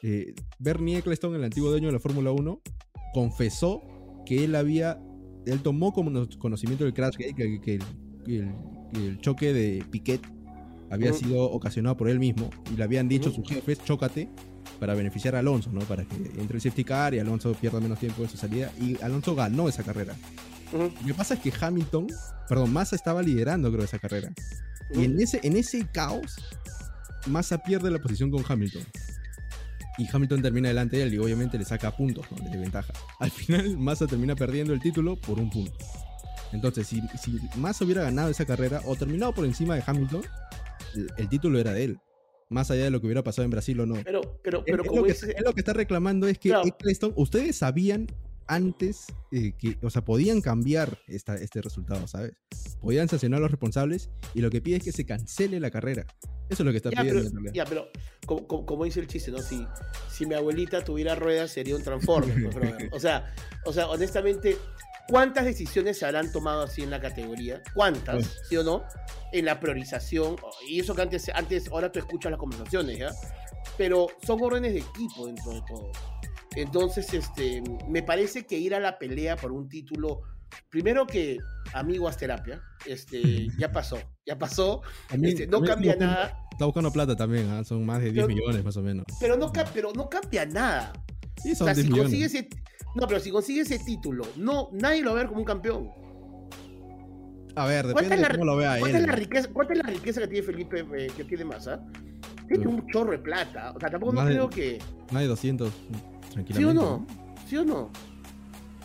[0.03, 2.63] eh, Bernie Eccleston, el antiguo dueño de la Fórmula 1,
[3.13, 3.83] confesó
[4.25, 5.03] que él había,
[5.47, 7.83] él tomó como no- conocimiento del crash que, que- que el,
[8.25, 8.55] que el-
[8.93, 10.21] que el choque de Piquet
[10.91, 13.41] había sido ocasionado por él mismo y le habían dicho Ujú.
[13.43, 14.29] sus jefes, chócate
[14.79, 15.81] para beneficiar a Alonso, ¿no?
[15.81, 19.01] Para que entre el safety car y Alonso pierda menos tiempo en su salida y
[19.03, 20.15] Alonso ganó esa carrera.
[20.73, 22.07] Lo que pasa es que Hamilton,
[22.49, 24.33] perdón, Massa estaba liderando creo esa carrera.
[24.95, 26.37] Y en ese, en ese caos,
[27.27, 28.83] Massa pierde la posición con Hamilton.
[29.99, 32.51] Y Hamilton termina delante de él y obviamente le saca puntos ¿no?
[32.51, 32.93] de ventaja.
[33.19, 35.73] Al final, Massa termina perdiendo el título por un punto.
[36.53, 40.23] Entonces, si, si Massa hubiera ganado esa carrera o terminado por encima de Hamilton,
[40.95, 41.99] el, el título era de él.
[42.49, 43.95] Más allá de lo que hubiera pasado en Brasil o no.
[44.05, 46.67] Pero, pero, pero como lo, que, lo que está reclamando es que Claro.
[46.67, 48.07] Eccleston, ustedes sabían
[48.47, 52.33] antes eh, que, o sea, podían cambiar esta, este resultado, ¿sabes?
[52.81, 56.07] Podían sancionar a los responsables y lo que pide es que se cancele la carrera.
[56.49, 57.89] Eso es lo que está Ya, pidiendo pero, en ya, pero
[58.27, 59.39] como, como- como dice el chiste, ¿no?
[59.39, 59.67] Si,
[60.11, 62.73] si mi abuelita tuviera ruedas sería un Transformer, pues.
[62.93, 63.35] O sea,
[63.65, 64.59] o sea, honestamente,
[65.09, 67.63] ¿cuántas decisiones se habrán tomado así en la categoría?
[67.75, 68.25] ¿Cuántas?
[68.25, 68.31] Sí.
[68.51, 68.85] ¿Sí o no?
[69.33, 70.37] En la priorización.
[70.69, 73.11] Y eso que antes, antes ahora tú escuchas las conversaciones, ¿ya?
[73.79, 75.91] Pero son órdenes de equipo dentro de todo.
[76.57, 80.21] Entonces, este, me parece que ir a la pelea por un título,
[80.69, 81.39] primero que
[81.73, 86.21] amigo haz terapia, este, ya pasó, ya pasó, También- este, no también cambia está buscando-
[86.31, 86.49] nada.
[86.53, 87.65] Está buscando plata también, ¿ah?
[87.65, 89.07] son más de 10 Pero- millones más o menos.
[89.19, 90.93] Pero no, pero no cambia nada.
[91.43, 92.49] Sí, O sea, 10 si consigue ese,
[92.95, 95.91] no, pero si consigue ese título, no, nadie lo va a ver como un campeón.
[97.55, 99.05] A ver, ¿Cuánta depende de cómo lo vea cuánta él.
[99.05, 101.85] es la riqueza, cuánta es la riqueza que tiene Felipe, eh, que tiene Massa?
[102.49, 102.75] Tiene Uf.
[102.75, 103.73] un chorro de plata.
[103.77, 104.79] O sea, tampoco no de- creo que.
[105.11, 106.12] Más de 200, tranquilamente.
[106.55, 107.07] ¿Sí o no?
[107.49, 107.91] ¿Sí o no?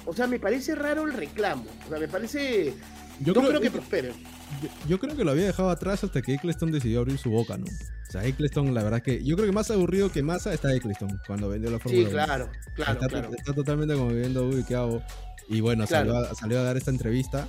[0.06, 1.66] O sea, me parece raro el reclamo.
[1.86, 2.74] O sea, me parece.
[3.20, 4.14] Yo no creo, creo que prospere.
[4.62, 7.58] yo, yo creo que lo había dejado atrás hasta que Eccleston decidió abrir su boca,
[7.58, 7.66] ¿no?
[7.66, 9.24] O sea, Eccleston, la verdad que.
[9.24, 12.26] Yo creo que más aburrido que Massa está Eccleston cuando vendió la Fórmula Sí, 1.
[12.26, 13.30] claro, claro, está, claro.
[13.36, 15.02] está totalmente como viendo, uy, ¿qué hago?
[15.50, 16.12] Y bueno, Claro.
[16.14, 17.48] salió, a, salió a dar esta entrevista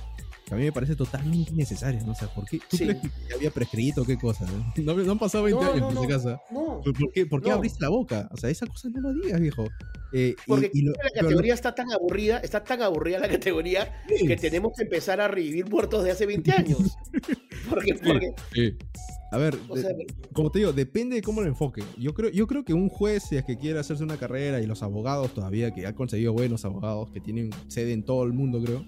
[0.49, 2.11] que a mí me parece totalmente innecesaria, ¿no?
[2.11, 2.59] O sea, ¿por qué?
[2.69, 2.85] ¿Tú Sí.
[2.85, 4.45] crees que había prescrito qué cosa?
[4.83, 6.41] No, no han pasado 20 No, años en caso.
[6.51, 8.27] No, ¿Por, por qué, por qué abriste la boca?
[8.31, 9.65] O sea, esa cosa no lo digas, viejo.
[10.11, 13.29] Eh, y- porque y lo- la lo- categoría está tan aburrida, está tan aburrida la
[13.29, 16.79] categoría Sí, que tenemos que empezar a revivir muertos de hace 20 años.
[17.69, 18.73] Porque, porque, sí.
[19.31, 19.91] A ver, o de- sea,
[20.33, 21.83] como te digo, depende de cómo lo enfoque.
[21.99, 24.65] Yo creo, yo creo que un juez, si es que quiere hacerse una carrera, y
[24.65, 28.59] los abogados todavía, que han conseguido buenos abogados, que tienen sede en todo el mundo,
[28.63, 28.83] creo,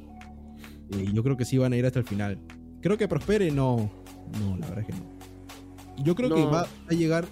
[0.91, 2.39] eh, yo creo que sí van a ir hasta el final.
[2.81, 3.91] Creo que prospere, no.
[4.39, 6.03] No, la verdad es que no.
[6.03, 7.25] Yo creo que va a llegar,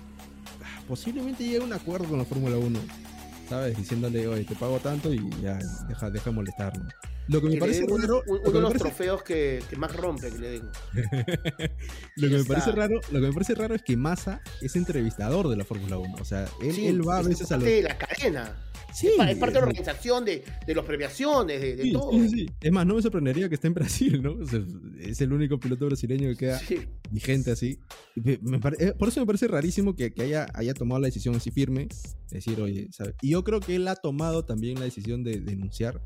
[0.88, 2.80] posiblemente llegue a un acuerdo con la Fórmula 1,
[3.48, 3.78] ¿sabes?
[3.78, 5.58] Diciéndole, oye, te pago tanto y ya,
[5.88, 6.88] deja, deja molestar, ¿no?
[7.30, 8.24] Lo que me que parece un- raro.
[8.28, 10.70] un- uno de los parece- trofeos que, que más rompe que le den.
[12.16, 15.48] Lo que me parece raro, lo que me parece raro es que Massa es entrevistador
[15.48, 16.16] de la Fórmula 1.
[16.20, 17.64] O sea, él, Sí, él va a es veces a los.
[17.64, 18.58] parte de la cadena.
[18.94, 21.92] Sí, Es pa- es parte de la organización de, de las premiaciones, de, de sí,
[21.94, 22.12] todo.
[22.12, 22.50] sí, sí.
[22.60, 24.34] Es más, no me sorprendería que esté en Brasil, ¿no?
[24.34, 24.62] O sea,
[25.00, 26.60] es el único piloto brasileño que queda
[27.12, 27.80] vigente así.
[28.16, 31.36] Me pare- eh, por eso me parece rarísimo que, que haya, haya tomado la decisión
[31.36, 31.88] así firme.
[32.32, 33.14] Decir, oye, ¿sabes?
[33.22, 36.02] Y yo creo que él ha tomado también la decisión de denunciar.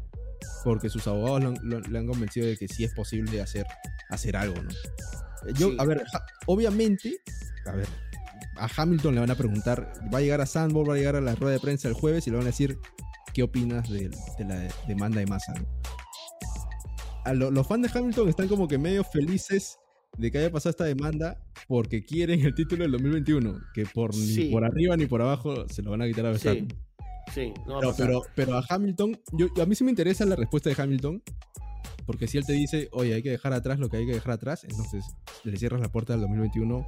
[0.64, 3.66] Porque sus abogados lo han- lo- le han convencido de que sí es posible hacer,
[4.10, 4.70] hacer algo, ¿no?
[5.58, 5.78] Yo, Sí.
[5.80, 6.04] a ver,
[6.46, 7.18] obviamente,
[7.66, 7.88] a ver,
[8.58, 11.22] a Hamilton le van a preguntar, va a llegar a Sandboard, va a llegar a
[11.22, 12.78] la rueda de prensa el jueves y le van a decir,
[13.34, 15.54] ¿qué opinas de, de la demanda de masa?
[17.26, 19.80] a lo- los fans de Hamilton están como que medio felices
[20.18, 24.46] de que haya pasado esta demanda porque quieren el título del 2021, que por Sí.
[24.46, 26.68] ni por arriba ni por abajo se lo van a quitar a Verstappen.
[26.70, 26.78] sí,
[27.66, 28.08] no va a Pero, pasar.
[28.08, 31.22] pero, pero a Hamilton, yo, a mí sí me interesa la respuesta de Hamilton,
[32.06, 34.34] porque si él te dice, oye, hay que dejar atrás lo que hay que dejar
[34.34, 35.06] atrás, entonces
[35.44, 36.86] le cierras la puerta del 2021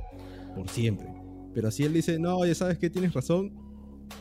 [0.55, 1.07] por siempre.
[1.53, 2.89] Pero si él dice, no, oye, ¿sabes qué?
[2.89, 3.53] Tienes razón,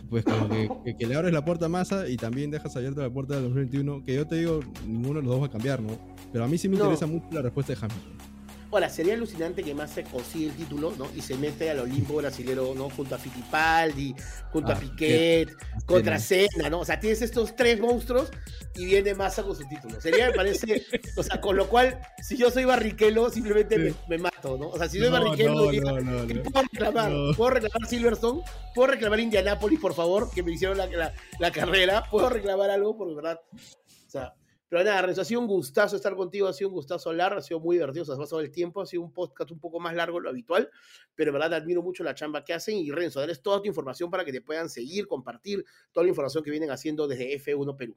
[0.09, 3.03] pues como que, que- que le abres la puerta a Massa y también dejas abierta
[3.03, 5.83] la puerta del 2021, que yo te digo, ninguno de los dos va a cambiar,
[5.83, 5.99] ¿no?
[6.33, 6.85] Pero a mí sí me No.
[6.85, 8.34] interesa mucho la respuesta de Hamilton.
[8.75, 11.07] Ahora, sería alucinante que Massa consigue el título, ¿no?
[11.15, 12.91] Y se mete al Olimpo brasilero, ¿no?
[12.91, 14.15] Junto a Fittipaldi,
[14.51, 15.55] junto a Ah, Piquet,
[15.87, 16.69] contra Senna.
[16.69, 16.81] ¿no?
[16.81, 18.31] O sea, tienes estos tres monstruos
[18.75, 20.01] y viene Massa con su título.
[20.01, 20.85] Sería, me parece,
[21.17, 24.71] o sea, con lo cual, si yo soy Barrichello, simplemente me, me mato, ¿no?
[24.71, 27.13] O sea, si soy No, Barrichello, no, diría, no, no, ¿qué puedo reclamar?
[27.37, 28.43] ¿Puedo reclamar Silverstone?
[28.75, 30.31] ¿Puedo reclamar Indianapolis, por favor?
[30.33, 32.05] Que me hicieron la, la- la carrera.
[32.11, 32.97] ¿Puedo reclamar algo?
[32.99, 34.35] Porque, verdad, o sea,
[34.75, 37.41] pero nada, Renzo, ha sido un gustazo estar contigo, ha sido un gustazo hablar, ha
[37.41, 39.79] sido muy divertido, o sea, ha pasado el tiempo, ha sido un podcast un poco
[39.79, 40.69] más largo de lo habitual,
[41.15, 44.11] pero en verdad admiro mucho la chamba que hacen y Renzo, darles toda tu información
[44.11, 47.97] para que te puedan seguir, compartir toda la información que vienen haciendo desde F1 Perú.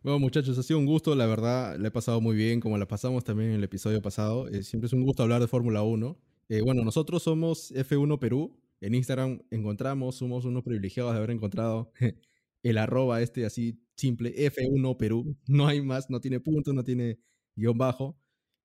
[0.00, 2.86] Bueno, muchachos, ha sido un gusto, la verdad, la he pasado muy bien, como la
[2.86, 4.46] pasamos también en el episodio pasado.
[4.46, 6.16] Eh, siempre es un gusto hablar de Fórmula 1.
[6.50, 8.56] Eh, bueno, nosotros somos F1 Perú.
[8.80, 11.90] En Instagram encontramos, somos unos privilegiados de haber encontrado
[12.62, 15.36] el arroba este así simple, F1 Perú.
[15.48, 17.18] No hay más, no tiene puntos, no tiene
[17.56, 18.18] guion bajo.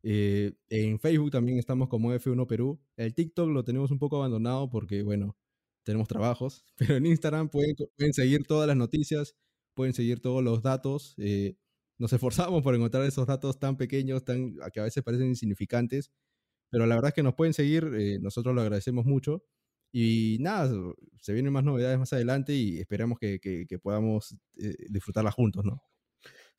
[0.04, 2.80] Eh, en Facebook también estamos como F1 Perú.
[2.96, 5.38] El TikTok lo tenemos un poco abandonado porque, bueno,
[5.84, 6.66] tenemos trabajos.
[6.78, 9.36] Pero en Instagram pueden, pueden seguir todas las noticias,
[9.74, 11.16] pueden seguir todos los datos.
[11.18, 11.56] eh,
[12.00, 16.12] nos esforzamos por encontrar esos datos tan pequeños, tan, a que a veces parecen insignificantes,
[16.70, 19.44] pero la verdad es que nos pueden seguir, eh, nosotros lo agradecemos mucho.
[19.92, 20.70] Y nada,
[21.22, 25.64] se vienen más novedades más adelante y esperamos que, que- que podamos eh, disfrutarlas juntos,
[25.66, 25.82] ¿no?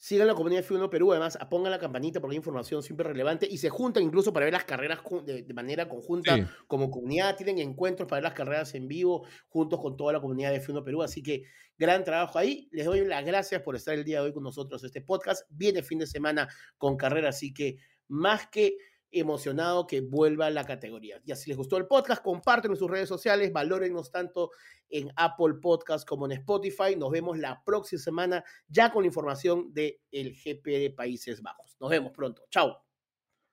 [0.00, 3.58] Sigan la comunidad F1 Perú, además pongan la campanita porque hay información siempre relevante y
[3.58, 6.44] se juntan incluso para ver las carreras de, de manera conjunta Sí.
[6.68, 10.52] como comunidad, tienen encuentros para ver las carreras en vivo juntos con toda la comunidad
[10.52, 11.42] de F1 Perú, así que
[11.76, 12.68] gran trabajo ahí.
[12.70, 14.84] Les doy las gracias por estar el día de hoy con nosotros.
[14.84, 18.76] Este podcast viene fin de semana con carrera, así que más que
[19.10, 21.20] emocionado que vuelva la categoría.
[21.24, 24.50] Y si les gustó el podcast, comparten en sus redes sociales, valórennos tanto
[24.88, 26.96] en Apple Podcast como en Spotify.
[26.96, 31.76] Nos vemos la próxima semana ya con la información del el GP de Países Bajos.
[31.80, 32.42] Nos vemos pronto.
[32.50, 32.76] Chao.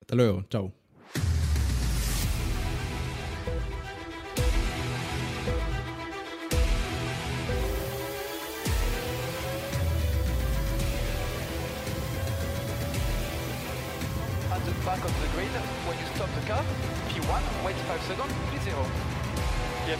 [0.02, 0.85] Hasta luego, chao.